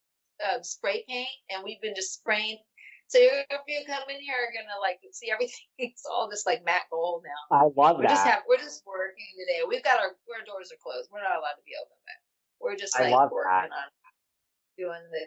[0.44, 2.58] uh, spray paint, and we've been just spraying.
[3.08, 5.70] So if you come in here, you're gonna like see everything.
[5.78, 7.56] It's all just like matte gold now.
[7.56, 8.10] I love We're that.
[8.10, 9.62] just have we're just working today.
[9.68, 11.10] We've got our our doors are closed.
[11.12, 12.18] We're not allowed to be open, but
[12.60, 13.70] we're just like working that.
[13.70, 13.90] on
[14.78, 15.24] doing the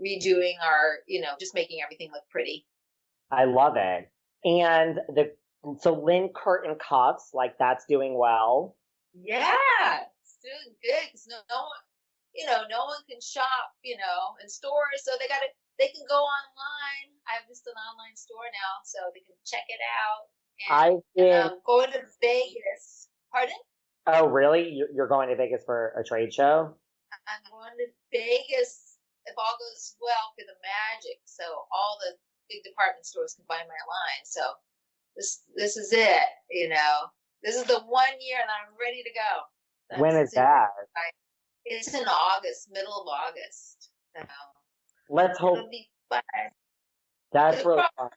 [0.00, 2.66] redoing our you know just making everything look pretty.
[3.30, 4.10] I love it.
[4.44, 5.32] And the
[5.78, 8.76] so Lynne Curtin cuffs, like that's doing well.
[9.12, 9.54] Yeah,
[10.22, 11.84] it's doing good because no, no one,
[12.34, 15.50] you know, no one can shop, you know, in stores, so they got to
[15.80, 17.08] they can go online.
[17.26, 20.28] I have just an online store now, so they can check it out.
[20.68, 21.32] I And did.
[21.40, 23.08] um, going to Vegas.
[23.32, 23.56] Pardon?
[24.12, 24.68] oh, really?
[24.68, 26.76] You're, you're going to Vegas for a trade show?
[27.26, 32.16] I'm going to Vegas if all goes well for the Magic, so all the
[32.52, 34.24] big department stores can buy my line.
[34.24, 34.42] So
[35.16, 37.08] this this is it, you know.
[37.42, 40.00] This is the one year, and I'm ready to go.
[40.00, 40.44] when That's is it.
[40.44, 40.68] that?
[41.64, 43.90] It's in August, middle of August.
[44.16, 44.22] So
[45.10, 45.58] Let's hope
[47.32, 48.08] that's really cross, fun.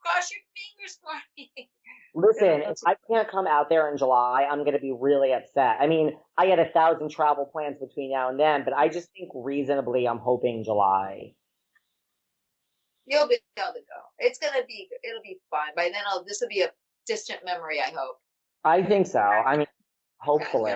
[0.00, 1.68] cross your fingers for me.
[2.14, 5.78] Listen, if I can't come out there in July, I'm going to be really upset.
[5.80, 9.10] I mean, I had a thousand travel plans between now and then, but I just
[9.12, 11.34] think reasonably I'm hoping July.
[13.06, 14.00] You'll be able to go.
[14.18, 14.88] It's gonna be.
[15.02, 15.68] It'll be fun.
[15.76, 16.70] By then, I'll, this will be a
[17.06, 17.78] distant memory.
[17.78, 18.16] I hope.
[18.64, 19.20] I think so.
[19.20, 19.66] I mean,
[20.20, 20.74] hopefully.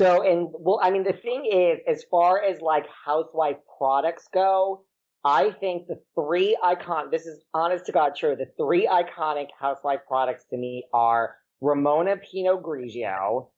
[0.00, 4.82] So, and well, I mean, the thing is, as far as like housewife products go,
[5.26, 10.00] I think the three icon, this is honest to God true, the three iconic housewife
[10.08, 13.50] products to me are Ramona Pinot Grigio,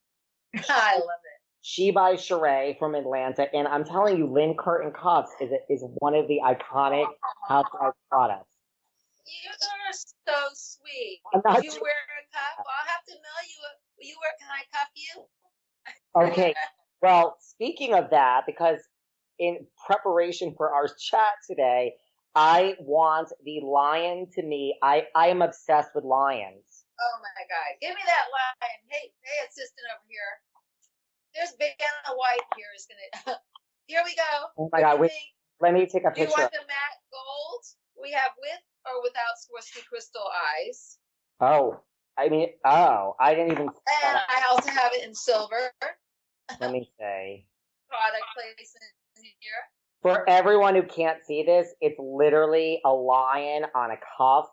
[0.67, 1.39] I love it.
[1.61, 6.13] She by Sheree from Atlanta, and I'm telling you, Lynne Curtin Cuffs is, is one
[6.13, 7.07] of the iconic
[7.47, 8.51] housewife products.
[9.25, 9.93] You are
[10.27, 11.21] so sweet.
[11.33, 12.57] I'm not you too- wear a cuff?
[12.57, 13.63] Well, I'll have to mail you.
[13.63, 14.35] A, will you wear?
[14.41, 15.23] Can I cuff you?
[16.15, 16.53] Okay,
[17.01, 18.79] well, speaking of that, because
[19.39, 21.93] in preparation for our chat today,
[22.35, 24.77] I want the lion to me.
[24.81, 26.85] I, I am obsessed with lions.
[27.01, 27.77] Oh my God!
[27.81, 28.79] Give me that line.
[28.89, 30.33] Hey, hey, assistant over here.
[31.33, 32.69] There's Vanna White here.
[32.77, 33.37] Is gonna.
[33.87, 34.31] here we go.
[34.57, 35.11] Oh my What God, wait,
[35.61, 36.29] let me take a picture.
[36.29, 37.63] Do you want the matte gold?
[38.01, 40.97] We have with or without Swarovski crystal eyes.
[41.41, 41.81] Oh,
[42.17, 43.67] I mean, oh, I didn't even.
[43.67, 45.73] And I also have it in silver.
[46.59, 47.45] Let me say.
[47.89, 48.93] Product placement
[49.39, 49.51] here.
[50.01, 54.49] For everyone who can't see this, it's literally a lion on a cuff,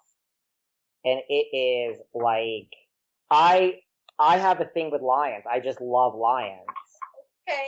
[1.04, 2.70] and it is like
[3.30, 3.80] I
[4.18, 5.44] I have a thing with lions.
[5.50, 6.68] I just love lions.
[7.48, 7.66] Okay.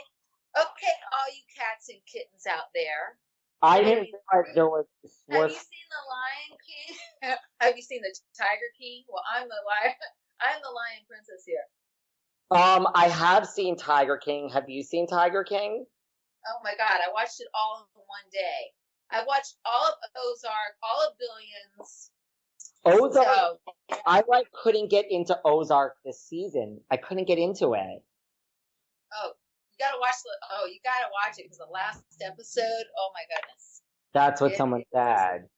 [0.53, 3.17] Okay, all you cats and kittens out there.
[3.65, 4.85] I didn't realize there was
[5.31, 6.91] Have you seen the Lion King?
[7.65, 9.09] have you seen the Tiger King?
[9.09, 9.97] Well, I'm the lion.
[10.45, 11.65] I'm the Lion Princess here.
[12.55, 14.51] Um I have seen Tiger King.
[14.51, 15.85] Have you seen Tiger King?
[16.47, 18.73] Oh my God, I watched it all in one day.
[19.11, 22.11] I watched all of Ozark, all of Billions.
[22.85, 23.27] Ozark.
[23.27, 23.59] So,
[24.07, 26.81] I like couldn't get into Ozark this season.
[26.91, 28.03] I couldn't get into it.
[29.15, 29.33] oh,
[29.71, 30.31] you gotta watch the.
[30.53, 32.85] Oh, you gotta watch it because the last episode.
[32.99, 33.83] Oh my goodness.
[34.15, 35.49] That's what It someone said.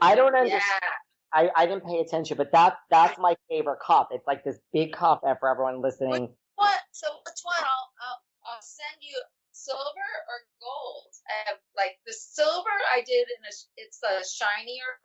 [0.00, 0.62] I don't understand.
[0.82, 0.88] Yeah.
[1.36, 4.08] I, I didn't pay attention, but that that's my favorite cup.
[4.10, 6.32] It's like this big cup for everyone listening.
[6.56, 6.80] What?
[6.92, 7.60] So which one?
[7.60, 9.20] I'll, I'll I'll send you
[9.52, 11.12] silver or gold.
[11.28, 14.96] I have like the silver I did in a it's a shinier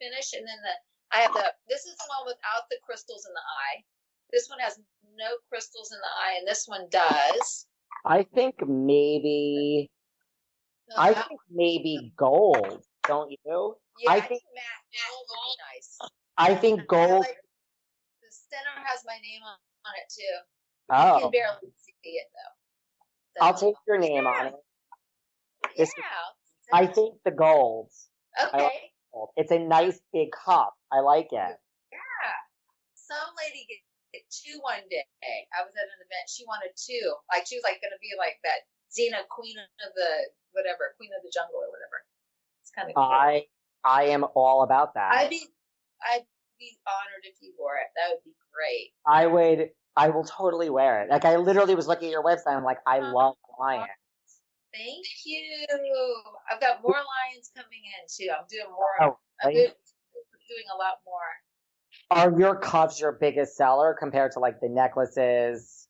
[0.00, 0.74] finish, and then the
[1.12, 3.84] I have the this is the one without the crystals in the eye.
[4.32, 4.80] This one has
[5.20, 7.66] no crystals in the eye, and this one does.
[8.06, 9.90] I think maybe
[10.96, 12.84] I think maybe gold.
[13.04, 13.76] Don't you?
[14.00, 15.98] Yeah, I think- matte gold would be nice.
[16.36, 17.20] I think I gold.
[17.26, 17.38] like-
[18.22, 20.22] the center has my name on, on it too.
[20.22, 23.44] You Oh, can barely see it though.
[23.44, 24.54] I'll take your name on it.
[25.76, 26.04] this- Yeah.
[26.72, 27.90] I think the gold.
[28.40, 28.92] Okay.
[29.36, 30.76] It's a nice big cup.
[30.92, 31.56] I like it.
[31.92, 32.38] Yeah.
[32.94, 33.80] Some lady get,
[34.12, 35.04] get two one day.
[35.56, 36.28] I was at an event.
[36.28, 37.16] She wanted two.
[37.32, 41.10] Like she was like going to be like that Xena Queen of the whatever, Queen
[41.16, 42.04] of the Jungle or whatever.
[42.62, 43.04] It's kind of cool.
[43.04, 43.46] I
[43.84, 45.12] I am all about that.
[45.12, 45.46] I'd be
[46.02, 46.24] I'd
[46.58, 47.88] be honored if you wore it.
[47.96, 48.92] That would be great.
[49.06, 49.70] I would.
[49.96, 51.10] I will totally wear it.
[51.10, 52.56] Like I literally was looking at your website.
[52.56, 53.12] I'm like, I Uh-huh.
[53.12, 53.88] love lions.
[54.72, 55.66] Thank you.
[56.50, 58.30] I've got more lions coming in too.
[58.30, 58.94] I'm doing more.
[59.00, 59.72] Oh, I'm doing,
[60.48, 61.30] doing a lot more.
[62.10, 65.88] Are your cuffs your biggest seller compared to like the necklaces?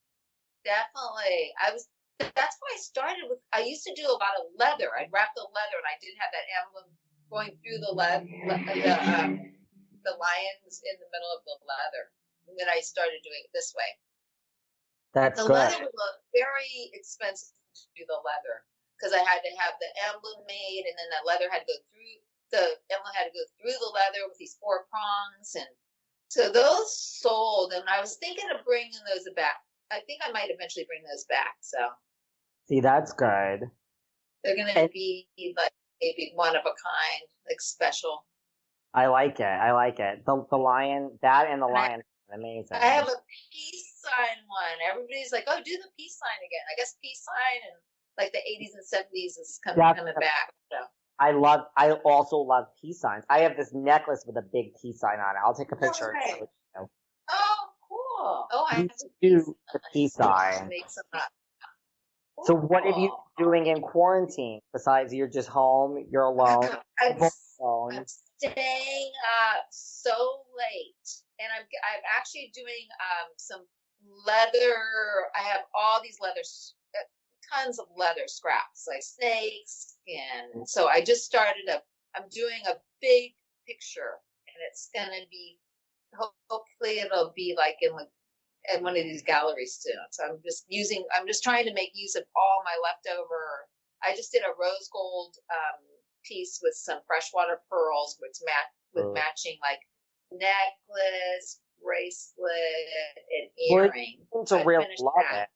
[0.65, 1.53] definitely.
[1.61, 1.89] I was.
[2.19, 3.39] That's why I started with.
[3.53, 4.91] I used to do a lot of leather.
[4.95, 6.91] I'd wrap the leather, and I did have that emblem
[7.31, 9.39] going through the leather, the, um,
[10.05, 12.09] the lions in the middle of the leather.
[12.49, 13.91] And then I started doing it this way.
[15.13, 15.69] That's the good.
[15.69, 18.65] leather was very expensive to do the leather
[18.97, 21.79] because I had to have the emblem made, and then that leather had to go
[21.89, 22.17] through
[22.51, 25.69] the emblem had to go through the leather with these four prongs, and
[26.29, 26.89] so those
[27.21, 27.73] sold.
[27.73, 29.61] And I was thinking of bringing those back.
[29.93, 31.57] I think I might eventually bring those back.
[31.61, 31.79] So
[32.69, 33.69] See, that's good.
[34.45, 38.25] they're going to be like maybe one of a kind, like special.
[38.95, 39.45] I like it.
[39.45, 40.25] I like it.
[40.27, 42.77] The the lion, that and the And I- lion, amazing.
[42.77, 43.17] I have a
[43.53, 44.79] peace sign one.
[44.91, 47.77] Everybody's like, "Oh, do the peace sign again." I guess peace sign and
[48.17, 49.95] like the 80s and 70s is coming Yeah.
[49.95, 50.53] coming back.
[50.73, 50.79] So
[51.19, 51.67] I love.
[51.77, 53.25] I also love peace signs.
[53.29, 55.41] I have this necklace with a big peace sign on it.
[55.45, 56.11] I'll take a picture.
[56.11, 56.43] and show Okay.
[56.45, 56.49] it
[57.31, 58.49] oh, cool.
[58.53, 60.69] Oh, I have to do the peace sign.
[60.69, 61.29] make some up.
[62.45, 66.69] So what have you been doing in quarantine besides you're just home, you're alone,
[67.01, 67.19] I'm,
[67.61, 67.97] alone?
[67.97, 68.05] I'm
[68.39, 69.13] staying
[69.51, 73.65] up so late, and I'm I'm actually doing um some
[74.27, 74.77] leather.
[75.37, 81.01] I have all these leather, uh, tons of leather scraps, like snakes, and so I
[81.03, 81.83] just started a.
[82.17, 83.33] I'm doing a big
[83.67, 85.59] picture, and it's gonna be.
[86.49, 88.09] Hopefully, it'll be like in like
[88.75, 89.97] in one of these galleries soon.
[90.11, 91.05] So I'm just using.
[91.15, 93.69] I'm just trying to make use of all my leftover.
[94.03, 95.81] I just did a rose gold um,
[96.25, 99.13] piece with some freshwater pearls, which mat with Oh.
[99.13, 99.81] matching like
[100.31, 102.87] necklace, bracelet,
[103.41, 104.19] and Well, earring.
[104.19, 105.43] You seem to I really love that.
[105.43, 105.49] it.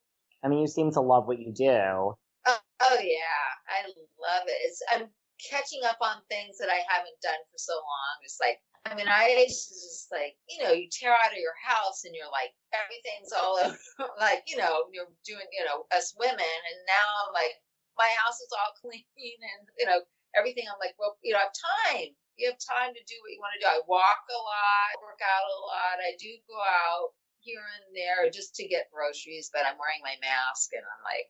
[0.42, 2.16] I mean, you seem to love what you do.
[2.46, 4.58] Oh, oh yeah, I love it.
[4.64, 5.08] It's, I'm
[5.38, 8.14] catching up on things that I haven't done for so long.
[8.24, 11.38] It's like, I mean, I used to just like, you know, you tear out of
[11.38, 13.78] your house and you're like, everything's all over,
[14.18, 16.42] like, you know, you're doing, you know, us women.
[16.66, 17.54] And now I'm like,
[17.94, 19.06] my house is all clean
[19.38, 20.02] and, you know,
[20.34, 20.66] everything.
[20.66, 21.54] I'm like, well, you know, I have
[21.86, 22.10] time.
[22.34, 23.70] You have time to do what you want to do.
[23.70, 26.02] I walk a lot, work out a lot.
[26.02, 30.18] I do go out here and there just to get groceries, but I'm wearing my
[30.24, 31.28] mask and I'm like,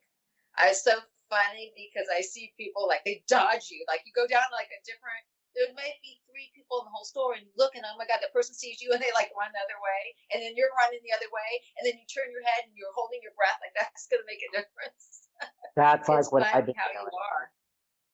[0.57, 0.97] I- so
[1.31, 3.85] funny because I see people like they dodge you.
[3.89, 5.25] Like you go down like a different.
[5.53, 8.09] There might be three people in the whole store, and you look, and oh my
[8.09, 10.73] god, that person sees you, and they like run the other way, and then you're
[10.81, 13.59] running the other way, and then you turn your head and you're holding your breath.
[13.61, 15.29] Like that's gonna make a difference.
[15.75, 17.49] That's like what I've been how you are.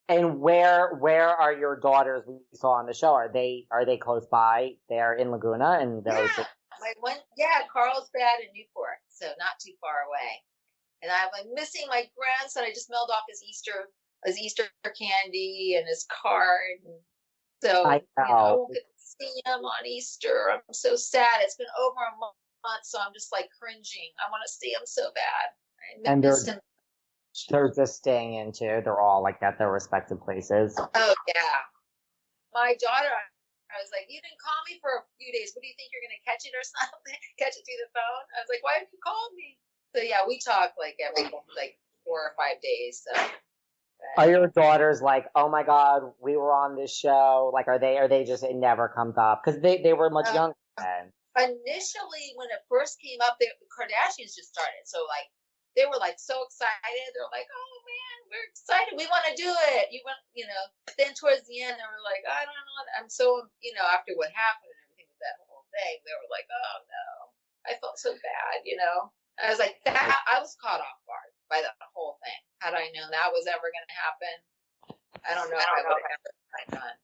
[0.08, 3.12] And where where are your daughters we saw on the show?
[3.12, 4.78] Are they are they close by?
[4.88, 6.46] They're in Laguna and those Yeah,
[6.80, 10.38] my one, yeah, Carlsbad and Newport, so not too far away.
[11.02, 12.62] And I'm like missing my grandson.
[12.62, 13.90] I just mailed off his Easter
[14.24, 14.64] his Easter
[14.98, 16.82] candy and his card.
[16.84, 16.94] And
[17.62, 18.56] so I you know, I know.
[18.68, 20.50] won't get to see him on Easter.
[20.52, 21.40] I'm so sad.
[21.42, 24.12] It's been over a month, so I'm just like cringing.
[24.18, 25.46] I want to see him so bad.
[26.06, 26.60] I And they're- him.
[27.50, 28.80] they're just staying in too.
[28.84, 30.74] They're all like at their respective places.
[30.78, 31.58] Oh yeah.
[32.54, 33.12] My daughter,
[33.68, 35.52] I was like, you didn't call me for a few days.
[35.54, 37.18] What do you think you're gonna catch it or something?
[37.38, 38.24] catch it through the phone?
[38.34, 39.58] I was like, why haven't you called me?
[39.94, 43.04] So yeah, we talk like every like four or five days.
[43.06, 43.12] So
[44.16, 47.50] Are your daughters like, oh my god, we were on this show?
[47.54, 47.98] Like, are they?
[47.98, 48.42] Are they just?
[48.42, 51.12] It never comes up because they they were much Uh, younger then.
[51.38, 54.82] initially when it first came up, they, the Kardashians just started.
[54.86, 55.30] So like
[55.78, 57.06] they were like so excited.
[57.14, 58.98] They're like, oh man, we're excited.
[58.98, 59.94] We want to do it.
[59.94, 60.64] You want, you know.
[60.86, 62.82] But then towards the end, they were like, I don't know.
[62.98, 66.30] I'm so, you know, after what happened and everything with that whole thing, they were
[66.34, 67.06] like, oh no,
[67.70, 69.14] I felt so bad, you know.
[69.38, 70.18] I was like, that.
[70.26, 72.40] I was caught off guard by the whole thing.
[72.60, 74.36] Had I known that was ever going to happen,
[75.26, 75.58] I don't know.
[75.58, 76.32] if I would have ever
[76.78, 76.96] done.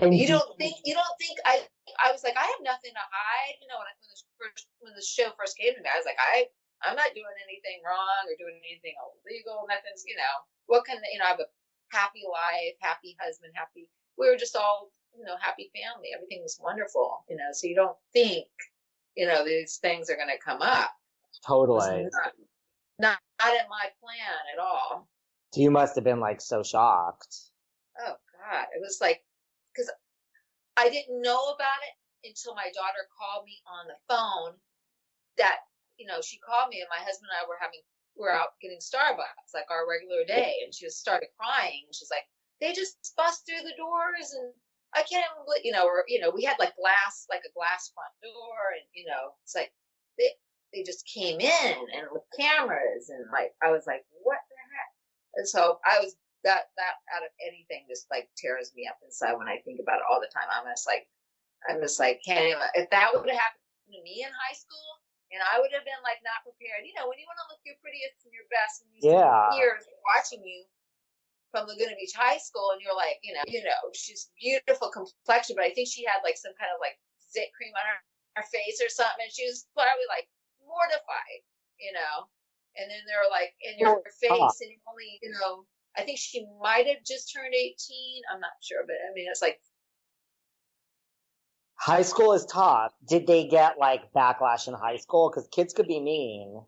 [0.00, 1.60] And You do- don't think you don't think I
[2.00, 3.54] I was like I have nothing to hide.
[3.60, 5.98] You know when, I, when this first when the show first came to me, I
[6.00, 6.48] was like I
[6.80, 9.68] I'm not doing anything wrong or doing anything illegal.
[9.68, 10.34] Nothing's you know
[10.72, 11.48] what can you know I have a
[11.92, 13.92] happy life, happy husband, happy.
[14.16, 16.16] We were just all you know happy family.
[16.16, 17.24] Everything was wonderful.
[17.28, 18.48] You know so you don't think
[19.20, 20.96] you know these things are going to come up.
[21.44, 22.08] Totally.
[23.00, 25.08] Not, not in my plan at all.
[25.52, 27.50] So you must have been like so shocked.
[27.98, 29.24] Oh God, it was like
[29.72, 29.90] because
[30.76, 34.54] I didn't know about it until my daughter called me on the phone.
[35.38, 35.64] That
[35.96, 37.80] you know, she called me and my husband and I were having
[38.18, 41.88] we were out getting Starbucks like our regular day, and she just started crying.
[41.88, 42.28] And she's like,
[42.60, 44.52] "They just bust through the doors, and
[44.94, 47.56] I can't even, believe-" you know, or you know, we had like glass, like a
[47.56, 49.72] glass front door, and you know, it's like
[50.18, 50.36] they
[50.72, 54.90] they just came in and with cameras, and like I was like, what the heck?
[55.40, 56.14] And so I was
[56.44, 60.00] that that out of anything just like tears me up inside when I think about
[60.00, 60.48] it all the time.
[60.48, 61.04] I'm just like
[61.68, 65.02] I'm just like can't even if that would have happened to me in high school,
[65.34, 66.86] And I would have been like not prepared.
[66.86, 69.50] You know, when you want to look your prettiest and your best, and you Yeah.
[69.54, 70.66] peers watching you
[71.50, 75.58] from Laguna Beach High School, and you're like, you know, you know, she's beautiful complexion,
[75.58, 76.94] but I think she had like some kind of like
[77.26, 77.98] zit cream on her,
[78.38, 80.30] her face or something, and she was probably like
[80.70, 81.42] mortified,
[81.82, 82.30] you know.
[82.78, 84.54] And then they're like in your Oh, face, stop.
[84.62, 85.66] and only, you know,
[85.98, 87.74] I think she might have just turned 18.
[88.32, 89.58] I'm not sure, but I mean, it's like
[91.80, 92.92] High school is tough.
[93.08, 95.30] Did they get like backlash in high school?
[95.30, 96.60] Because kids could be mean.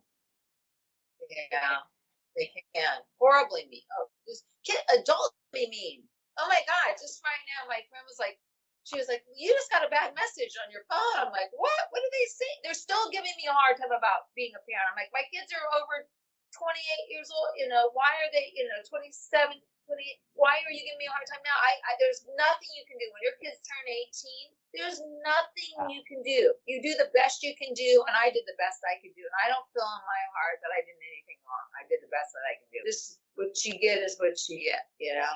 [1.28, 1.84] Yeah,
[2.34, 2.96] they can.
[3.20, 3.84] Horribly mean.
[4.00, 6.04] Oh, just kid, adults be mean.
[6.38, 8.40] Oh my God, just right now, my friend was like,
[8.82, 11.22] she was like, you just got a bad message on your phone.
[11.22, 11.82] I'm like, what?
[11.94, 12.58] What are they saying?
[12.66, 14.90] They're still giving me a hard time about being a parent.
[14.90, 16.10] I'm like, my kids are over
[16.50, 17.54] 28 years old.
[17.54, 20.18] You know, why are they, you know, 27, 28?
[20.34, 21.54] Why are you giving me a hard time now?
[21.54, 24.50] I, I there's nothing you can do when your kids turn 18.
[24.74, 26.50] There's nothing you can do.
[26.66, 29.22] You do the best you can do, and I did the best I could do.
[29.22, 31.68] And I don't feel in my heart that I did anything wrong.
[31.78, 32.80] I did the best that I could do.
[32.82, 34.90] This what you get is what you get.
[34.98, 35.34] You know.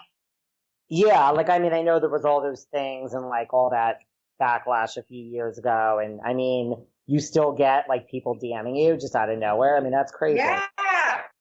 [0.88, 3.98] Yeah, like I mean, I know there was all those things and like all that
[4.40, 6.76] backlash a few years ago, and I mean,
[7.06, 9.76] you still get like people DMing you just out of nowhere.
[9.76, 10.38] I mean, that's crazy.
[10.38, 10.62] Yeah.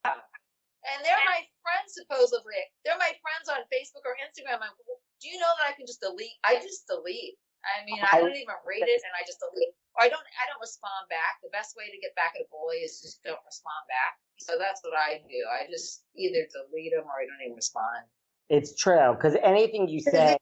[0.06, 2.62] And they're my friends supposedly.
[2.86, 4.62] They're my friends on Facebook or Instagram.
[4.62, 4.74] I'm,
[5.22, 6.38] do you know that I can just delete?
[6.46, 7.38] I just delete.
[7.66, 9.74] I mean, I don't even read it, and I just delete.
[9.98, 10.22] Or I don't.
[10.22, 11.41] I don't respond back.
[11.41, 14.22] The best way to get back at a bully is just don't respond back.
[14.38, 15.41] So that's what I do.
[15.50, 18.06] I just either delete them or I don't even respond.
[18.50, 20.38] It's true because anything you say,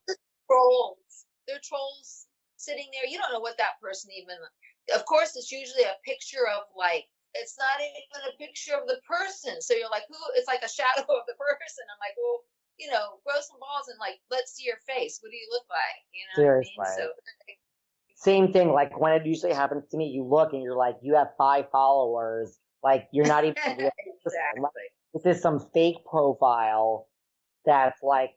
[0.47, 0.97] trolls.
[1.47, 3.09] They're trolls sitting there.
[3.09, 4.35] You don't know what that person even.
[4.95, 7.05] Of course, it's usually a picture of like.
[7.33, 9.57] It's not even a picture of the person.
[9.57, 10.19] So you're like, who?
[10.37, 11.81] It's like a shadow of the person.
[11.89, 12.45] I'm like, well,
[12.77, 15.17] you know, grow some balls and like, let's see your face.
[15.21, 15.99] What do you look like?
[16.13, 16.77] You know what I mean?
[16.77, 16.93] Seriously.
[16.93, 17.09] So
[18.15, 18.69] same thing.
[18.69, 21.65] Like when it usually happens to me, you look and you're like, you have five
[21.71, 22.59] followers.
[22.83, 23.55] Like you're not even.
[23.77, 23.89] real
[24.25, 24.69] exactly.
[25.13, 27.07] This is some fake profile
[27.65, 28.31] that's like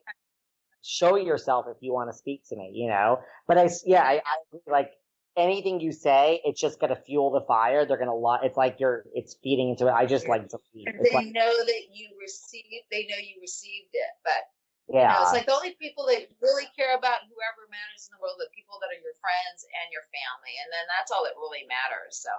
[0.83, 3.21] show yourself if you want to speak to me, you know.
[3.49, 4.91] But I, yeah, I, I like
[5.37, 7.85] anything you say, it's just gonna fuel the fire.
[7.85, 8.45] They're gonna lot.
[8.45, 9.93] It's like you're, it's feeding into it.
[9.93, 10.87] I just like to feed.
[11.03, 12.87] They like, know that you received.
[12.91, 14.47] They know you received it, but
[14.87, 18.15] yeah, You know, it's like the only people that really care about whoever matters in
[18.15, 21.27] the world, the people that are your friends and your family, and then that's all
[21.27, 22.23] that really matters.
[22.23, 22.31] So,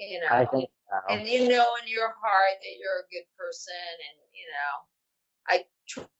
[0.00, 0.96] you know, I think so.
[1.12, 4.72] and you know in your heart that you're a good person, and you know,
[5.48, 5.64] I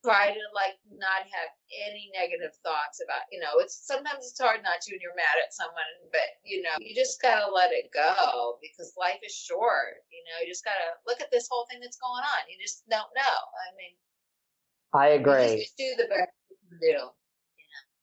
[0.03, 1.51] try to like not have
[1.87, 3.23] any negative thoughts about.
[3.31, 6.61] You know, it's sometimes it's hard not to when you're mad at someone, but you
[6.61, 10.03] know, you just gotta let it go because life is short.
[10.11, 12.41] You know, you just gotta look at this whole thing that's going on.
[12.51, 13.39] You just don't know.
[13.55, 13.95] I mean.
[14.93, 15.63] I agree.
[15.63, 16.85] just do the best you can do.
[16.85, 17.09] You know?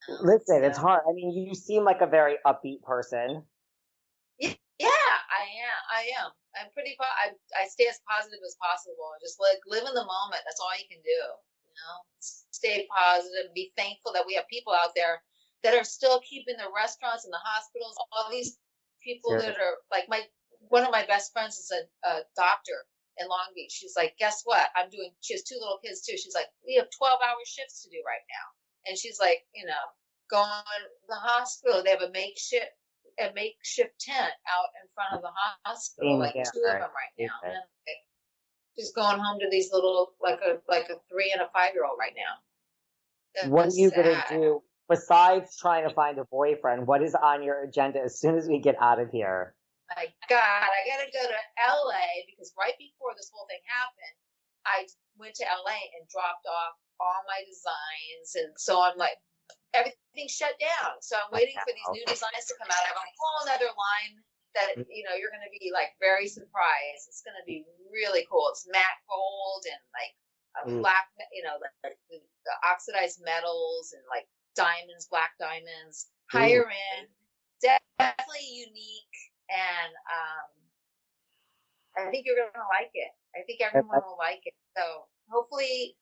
[0.09, 1.03] Um, Listen, it's hard.
[1.09, 3.45] I mean, you seem like a very upbeat person.
[4.41, 5.81] Yeah, I am.
[5.93, 6.31] I am.
[6.59, 6.97] I'm pretty.
[6.99, 9.13] Po- I I stay as positive as possible.
[9.15, 10.43] And just like live in the moment.
[10.47, 11.21] That's all you can do.
[11.71, 13.55] You know, stay positive.
[13.55, 15.23] Be thankful that we have people out there
[15.63, 17.97] that are still keeping the restaurants and the hospitals.
[18.13, 18.59] All these
[19.05, 19.41] people Sure.
[19.43, 20.23] that are like my
[20.69, 22.87] one of my best friends is a, a doctor
[23.19, 23.73] in Long Beach.
[23.73, 24.69] She's like, guess what?
[24.77, 25.13] I'm doing.
[25.21, 26.17] She has two little kids too.
[26.19, 28.47] She's like, we have 12 hour shifts to do right now,
[28.91, 29.85] and she's like, you know,
[30.31, 31.83] going to the hospital.
[31.83, 32.73] They have a makeshift
[33.21, 35.31] a makeshift tent out in front of the
[35.65, 37.37] hospital, Same like here, two of them right now.
[37.45, 37.55] Okay.
[37.55, 38.03] Like,
[38.79, 41.85] just going home to these little like a like a three and a five year
[41.85, 42.41] old right now.
[43.35, 46.87] That's What are you gonna do besides trying to find a boyfriend?
[46.87, 49.55] What is on your agenda as soon as we get out of here?
[49.97, 54.17] my God, I gotta go to LA because right before this whole thing happened,
[54.67, 54.87] I
[55.19, 59.19] went to LA and dropped off all my designs, and so I'm like,
[59.75, 60.99] everything shut down.
[61.01, 62.83] So I'm waiting for these new designs to come out.
[62.85, 64.15] I have a whole other line
[64.55, 67.07] that you know you're gonna be like very surprised.
[67.07, 68.51] It's gonna be really cool.
[68.51, 70.15] It's matte gold and like
[70.59, 70.83] a Mm.
[70.83, 76.67] black, you know, like, the, the oxidized metals and like diamonds, black diamonds, higher
[76.99, 77.09] end,
[77.63, 79.17] definitely unique,
[79.49, 80.51] and um,
[81.97, 83.13] I think you're gonna like it.
[83.37, 84.55] I think everyone will like it.
[84.77, 85.97] So hopefully,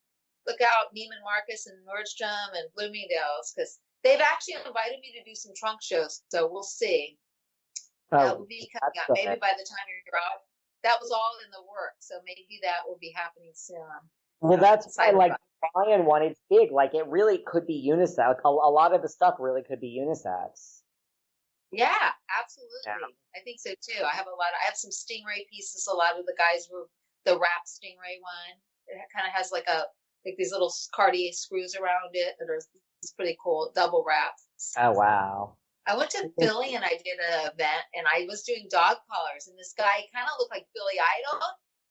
[0.49, 5.37] look out Neiman Marcus and Nordstrom and Bloomingdale's because they've actually invited me to do
[5.37, 6.23] some trunk shows.
[6.33, 7.19] So we'll see.
[8.11, 10.49] that Oh, will be coming out maybe by the time you're out.
[10.83, 13.83] That was all in the works, so maybe that will be happening soon.
[14.41, 15.35] well, that's why, like,
[15.75, 16.71] Brian one, it's big.
[16.71, 18.37] Like, it really could be unisex.
[18.45, 20.81] A, a lot of the stuff really could be unisex.
[21.73, 23.13] Yeah, absolutely.
[23.37, 24.01] I think so too.
[24.01, 24.55] I have a lot.
[24.55, 25.87] Of, I have some stingray pieces.
[25.91, 26.87] A lot of the guys were
[27.27, 28.57] the wrap stingray one.
[28.87, 29.85] It kind of has like a
[30.29, 32.61] like these little Cartier screws around it that are
[33.03, 33.73] it's pretty cool.
[33.75, 34.75] Double wraps.
[34.77, 35.57] Oh, wow.
[35.89, 39.49] I went to Philly and I did an event and I was doing dog collars
[39.49, 41.41] and this guy kind of looked like Billy Idol.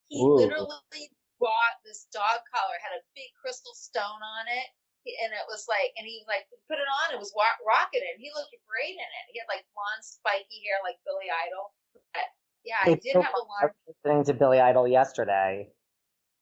[0.08, 0.38] He Ooh.
[0.40, 1.10] literally
[1.42, 4.68] bought this dog collar, had a big crystal stone on it.
[5.04, 7.16] And it was like, and he like put it on.
[7.16, 8.16] and was wa- rocking it.
[8.16, 9.26] And he looked great in it.
[9.32, 11.72] He had like blonde, spiky hair, like Billy Idol.
[12.16, 12.28] But,
[12.68, 13.72] yeah, I did so have a long.
[13.88, 15.72] listening to Billy Idol yesterday.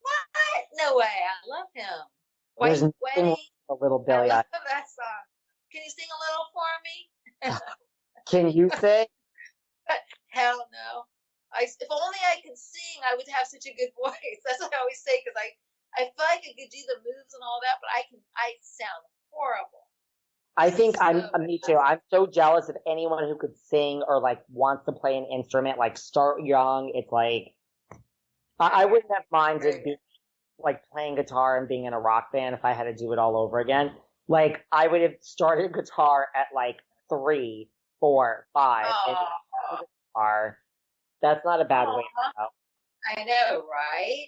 [0.06, 0.64] What?
[0.78, 1.10] No way!
[1.10, 1.98] I love him.
[2.56, 3.36] White There's wedding.
[3.68, 5.22] A little Billy I love that song.
[5.72, 6.96] Can you sing a little for me?
[8.30, 9.06] Can you sing?
[10.28, 11.04] Hell no.
[11.52, 14.40] I, if only I could sing, I would have such a good voice.
[14.46, 15.48] That's what I always say because I,
[15.98, 18.54] I feel like I could do the moves and all that, but I can, I
[18.62, 19.86] sound horrible.
[20.56, 21.76] I think I'm So uh, me too.
[21.76, 25.78] I'm so jealous of anyone who could sing or like wants to play an instrument.
[25.78, 26.92] Like start young.
[26.94, 27.52] It's like
[28.58, 29.96] I, I wouldn't have minded being,
[30.58, 33.18] like playing guitar and being in a rock band if I had to do it
[33.18, 33.92] all over again.
[34.28, 36.76] Like I would have started guitar at like
[37.08, 37.68] three,
[38.00, 39.26] four, five, Oh,
[40.14, 40.58] guitar.
[41.22, 42.46] That's not a bad way to go.
[43.06, 44.26] I know, right?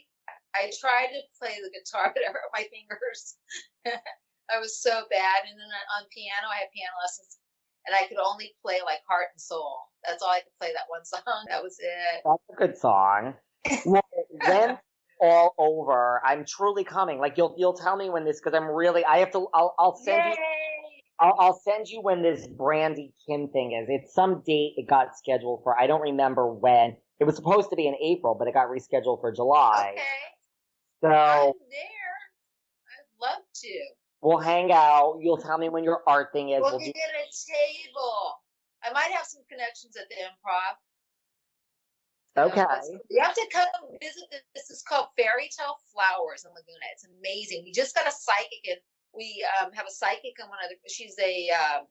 [0.55, 3.37] I tried to play the guitar, but it hurt my fingers.
[4.51, 5.45] I was so bad.
[5.49, 5.69] And then
[5.99, 7.37] on piano, I had piano lessons,
[7.87, 9.77] and I could only play like Heart and Soul.
[10.07, 11.45] That's all I could play that one song.
[11.49, 12.25] That was it.
[12.25, 13.35] That's a good song.
[13.85, 14.08] Well,
[14.47, 14.79] when
[15.21, 17.19] all over, I'm truly coming.
[17.19, 19.47] Like you'll you'll tell me when this because I'm really I have to.
[19.55, 20.37] I'll I'll send you.
[21.21, 23.89] I'll, I'll send you when this Brandy Kim thing is.
[23.91, 25.79] It's some date it got scheduled for.
[25.79, 26.97] I don't remember when.
[27.19, 29.95] It was supposed to be in April, but it got rescheduled for July.
[29.95, 30.05] Okay.
[31.01, 32.15] So I'm there.
[32.95, 33.69] I'd love to.
[34.23, 35.19] we'll hang out.
[35.21, 36.61] You'll tell me when your art thing is.
[36.61, 38.35] We'll We'll get do, a table.
[38.85, 40.79] I might have some connections at the improv.
[42.37, 42.65] Okay.
[43.11, 43.69] You have to come
[44.01, 44.43] visit this.
[44.55, 46.87] This is called Fairy Tale Flowers in Laguna.
[46.93, 47.63] It's amazing.
[47.65, 48.81] We just got a psychic and
[49.15, 51.87] we um, have a psychic and one of the, she's a um,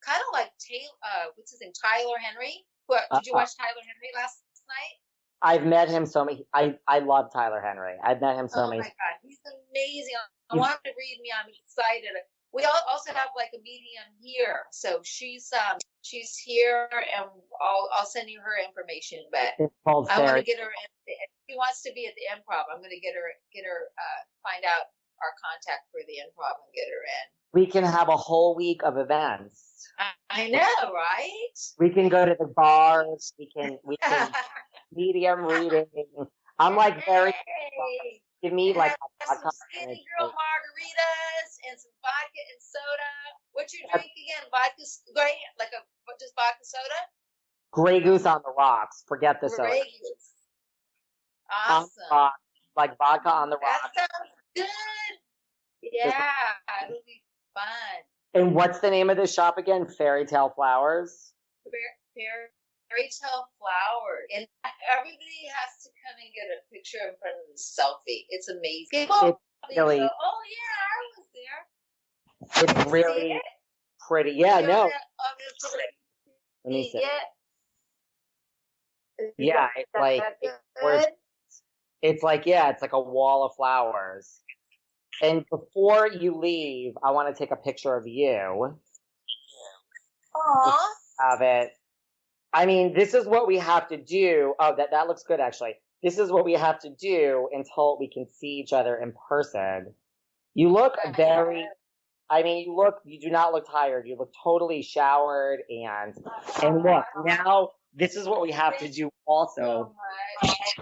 [0.00, 1.72] kind of like Taylor, uh, what's his name?
[1.76, 2.64] Tyler Henry.
[2.88, 3.42] Who, did you Uh-uh.
[3.42, 4.96] watch Tyler Henry last night?
[5.42, 6.44] I've met him so many.
[6.52, 7.96] I I love Tyler Henry.
[8.04, 8.80] I've met him so oh many.
[8.80, 9.14] Oh my God.
[9.22, 10.14] He's amazing.
[10.50, 11.30] I You- want him to read me.
[11.32, 12.12] I'm excited.
[12.52, 14.66] We al- also have like a medium here.
[14.72, 17.26] So she's um she's here and
[17.60, 19.20] I'll I'll send you her information.
[19.30, 19.54] But
[19.86, 20.66] I want to get her.
[20.66, 21.14] In,
[21.48, 24.20] she wants to be at the improv, I'm going to get her, get her, uh,
[24.46, 24.86] find out
[25.18, 27.26] our contact for the improv and get her in.
[27.52, 29.88] We can have a whole week of events.
[29.98, 31.58] I, I know, right?
[31.80, 33.32] We can go to the bars.
[33.38, 34.30] We can we can
[34.92, 35.86] medium reading.
[36.58, 39.38] I'm like very Hey, give me like some
[39.70, 43.12] skinny and girl margaritas and some vodka and soda.
[43.52, 44.44] What's your drink again?
[44.50, 44.82] Vodka,
[45.14, 47.00] great, like a what, just vodka soda.
[47.72, 49.04] Grey Goose on the rocks.
[49.06, 49.68] Forget the soda.
[49.68, 49.84] Great.
[51.68, 52.30] On Awesome.
[52.76, 53.96] like vodka on the that rocks.
[53.96, 54.66] sounds good.
[55.92, 56.22] Yeah,
[56.84, 57.22] it'll be
[57.54, 57.64] fun.
[58.34, 59.86] And what's the name of this shop again?
[59.86, 61.32] Fairy Tale Flowers.
[61.64, 62.48] Fair- Fairy
[62.98, 64.46] tale flowers, and
[64.90, 68.26] everybody has to come and get a picture in front of the selfie.
[68.30, 69.06] It's amazing.
[69.06, 69.38] People
[69.68, 71.60] It's really- go, oh yeah, I was there.
[72.42, 73.42] It's Did you see really it?
[74.06, 74.32] pretty.
[74.32, 74.88] Yeah, no.
[74.88, 75.94] that- I'm gonna put it-
[76.64, 77.00] Let me see.
[77.00, 77.24] Yeah.
[79.18, 81.06] Is Yeah, that- it's that- like it's
[82.02, 84.42] It's like yeah, it's like a wall of flowers.
[85.22, 88.80] And before you leave, I want to take a picture of you.
[90.34, 90.94] Aw.
[91.20, 91.76] Have it.
[92.52, 94.54] I mean, this is what we have to do.
[94.58, 95.74] Oh, that that looks good actually.
[96.02, 99.94] This is what we have to do until we can see each other in person.
[100.54, 101.66] You look very.
[102.28, 102.96] I mean, you look.
[103.04, 104.06] You do not look tired.
[104.06, 106.14] You look totally showered and
[106.62, 107.70] and look now.
[107.94, 109.92] This is what we have to do also.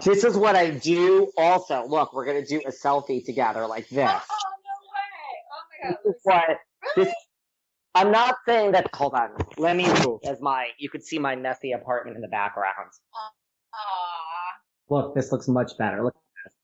[0.03, 1.85] This is what I do also.
[1.87, 4.05] Look, we're gonna do a selfie together like Oh, this.
[4.05, 5.89] no way.
[5.89, 6.57] Oh my This is what
[6.95, 7.13] this
[7.95, 9.31] I'm not saying that hold on.
[9.57, 12.91] Let me move as my you could see my messy apartment in the background.
[13.73, 14.51] Aw.
[14.89, 16.03] Look, this looks much better.
[16.03, 16.55] Look at this.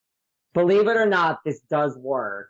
[0.54, 2.50] Believe it or not, this does work.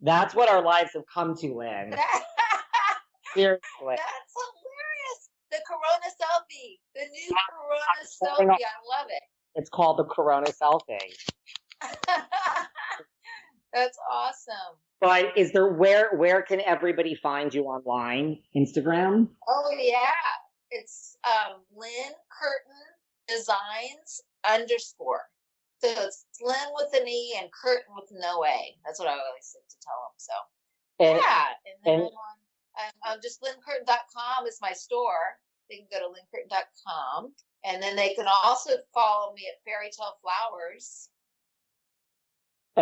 [0.00, 1.94] That's what our lives have come to, Lynne.
[3.34, 3.60] Seriously.
[3.82, 5.28] That's hilarious.
[5.50, 6.78] The Corona selfie.
[6.94, 8.64] The new Corona selfie.
[8.64, 9.22] I love it.
[9.56, 11.14] It's called the Corona selfie.
[13.72, 14.76] That's awesome.
[15.00, 18.38] But is there where where can everybody find you online?
[18.54, 19.28] Instagram?
[19.48, 19.96] Oh yeah.
[20.70, 22.80] It's um Lynne Curtin
[23.28, 25.22] Designs underscore.
[25.82, 28.76] So it's Lynne with an E and Curtin with no A.
[28.84, 30.16] That's what I always like to tell them.
[30.18, 30.32] So
[31.00, 31.44] And yeah.
[31.64, 32.36] And then and- on
[33.04, 35.36] I'm just lynnecurtin.com is my store.
[35.68, 37.32] They can go to lynnecurtin.com.
[37.64, 41.10] And then they can also follow me at Fairy Tale Flowers.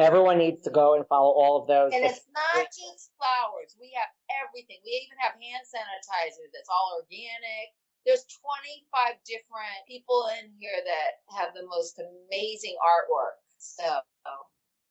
[0.03, 1.93] Everyone needs to go and follow all of those.
[1.95, 3.77] And it's not just flowers.
[3.81, 4.11] We have
[4.45, 4.79] everything.
[4.85, 7.75] We even have hand sanitizer that's all organic.
[8.07, 13.37] There's 25 different people in here that have the most amazing artwork.
[13.59, 13.85] So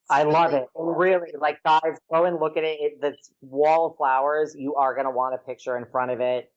[0.10, 0.68] I love it.
[0.76, 2.78] And really, like guys, go and look at it.
[2.80, 6.52] it this wall of flowers, you are gonna want a picture in front of it.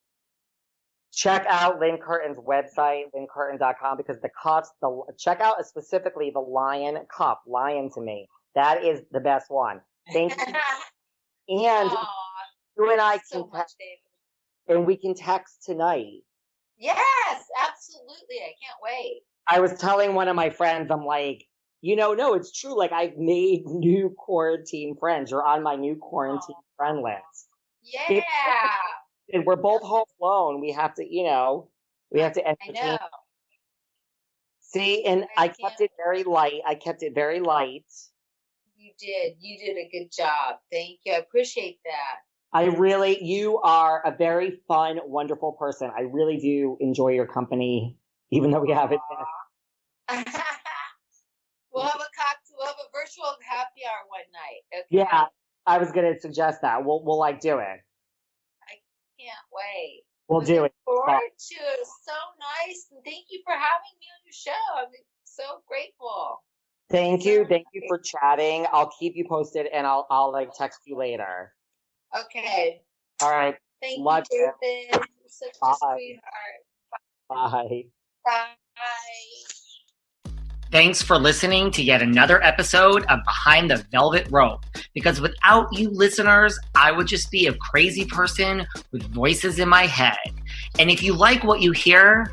[1.13, 6.99] Check out Lynne Curtin's website, lynnecurtin.com, because the cups, the check out specifically the lion
[7.15, 8.29] cup, lion to me.
[8.55, 9.81] That is the best one.
[10.13, 10.45] Thank you.
[10.47, 10.57] and
[11.91, 12.09] Aw,
[12.77, 13.77] you and I so can much, text,
[14.69, 16.23] and we can text tonight.
[16.79, 18.37] Yes, absolutely.
[18.39, 19.23] I can't wait.
[19.47, 21.47] I was telling one of my friends, I'm like,
[21.83, 22.77] you know, no, it's true.
[22.77, 25.31] Like I've made new quarantine friends.
[25.31, 27.49] You're on my new quarantine friend list.
[27.83, 28.23] Yeah,
[29.33, 30.61] And we're both home alone.
[30.61, 31.71] We have to, you know,
[32.11, 32.93] we have to I entertain.
[32.93, 32.99] know.
[34.61, 36.61] See, and I I kept it very light.
[36.67, 37.85] I kept it very light.
[39.01, 39.37] Did.
[39.41, 40.57] You did a good job.
[40.71, 41.15] Thank you.
[41.15, 42.21] I appreciate that.
[42.53, 45.91] I really, you are a very fun, wonderful person.
[45.97, 47.97] I really do enjoy your company,
[48.31, 49.01] even though we haven't.
[51.73, 52.57] we'll have a cocktail.
[52.59, 54.63] We'll have a virtual happy hour one night.
[54.75, 54.85] Okay?
[54.91, 55.27] Yeah,
[55.65, 56.85] I was going to suggest that.
[56.85, 57.79] We'll, we'll like do it.
[58.67, 58.75] I
[59.19, 60.03] can't wait.
[60.29, 60.75] We'll do it.
[60.85, 61.87] Forward to it.
[62.05, 62.13] So
[62.67, 62.89] nice.
[62.91, 64.65] And thank you for having me on your show.
[64.77, 64.89] I'm
[65.25, 66.43] so grateful.
[66.91, 67.47] Thank you.
[67.49, 68.67] Thank you for chatting.
[68.73, 71.53] I'll keep you posted and I'll, I'll like text you later.
[72.19, 72.83] Okay.
[73.23, 73.55] All right.
[73.81, 74.91] Thank Love you, it.
[74.91, 75.07] David.
[75.21, 75.77] You're such a Bye.
[75.97, 76.25] sweetheart.
[77.29, 77.85] Bye.
[78.25, 78.41] Bye.
[80.73, 84.65] Thanks for listening to yet another episode of Behind the Velvet Rope.
[84.95, 89.87] Because without you listeners, I would just be a crazy person with voices in my
[89.87, 90.17] head.
[90.79, 92.33] And if you like what you hear,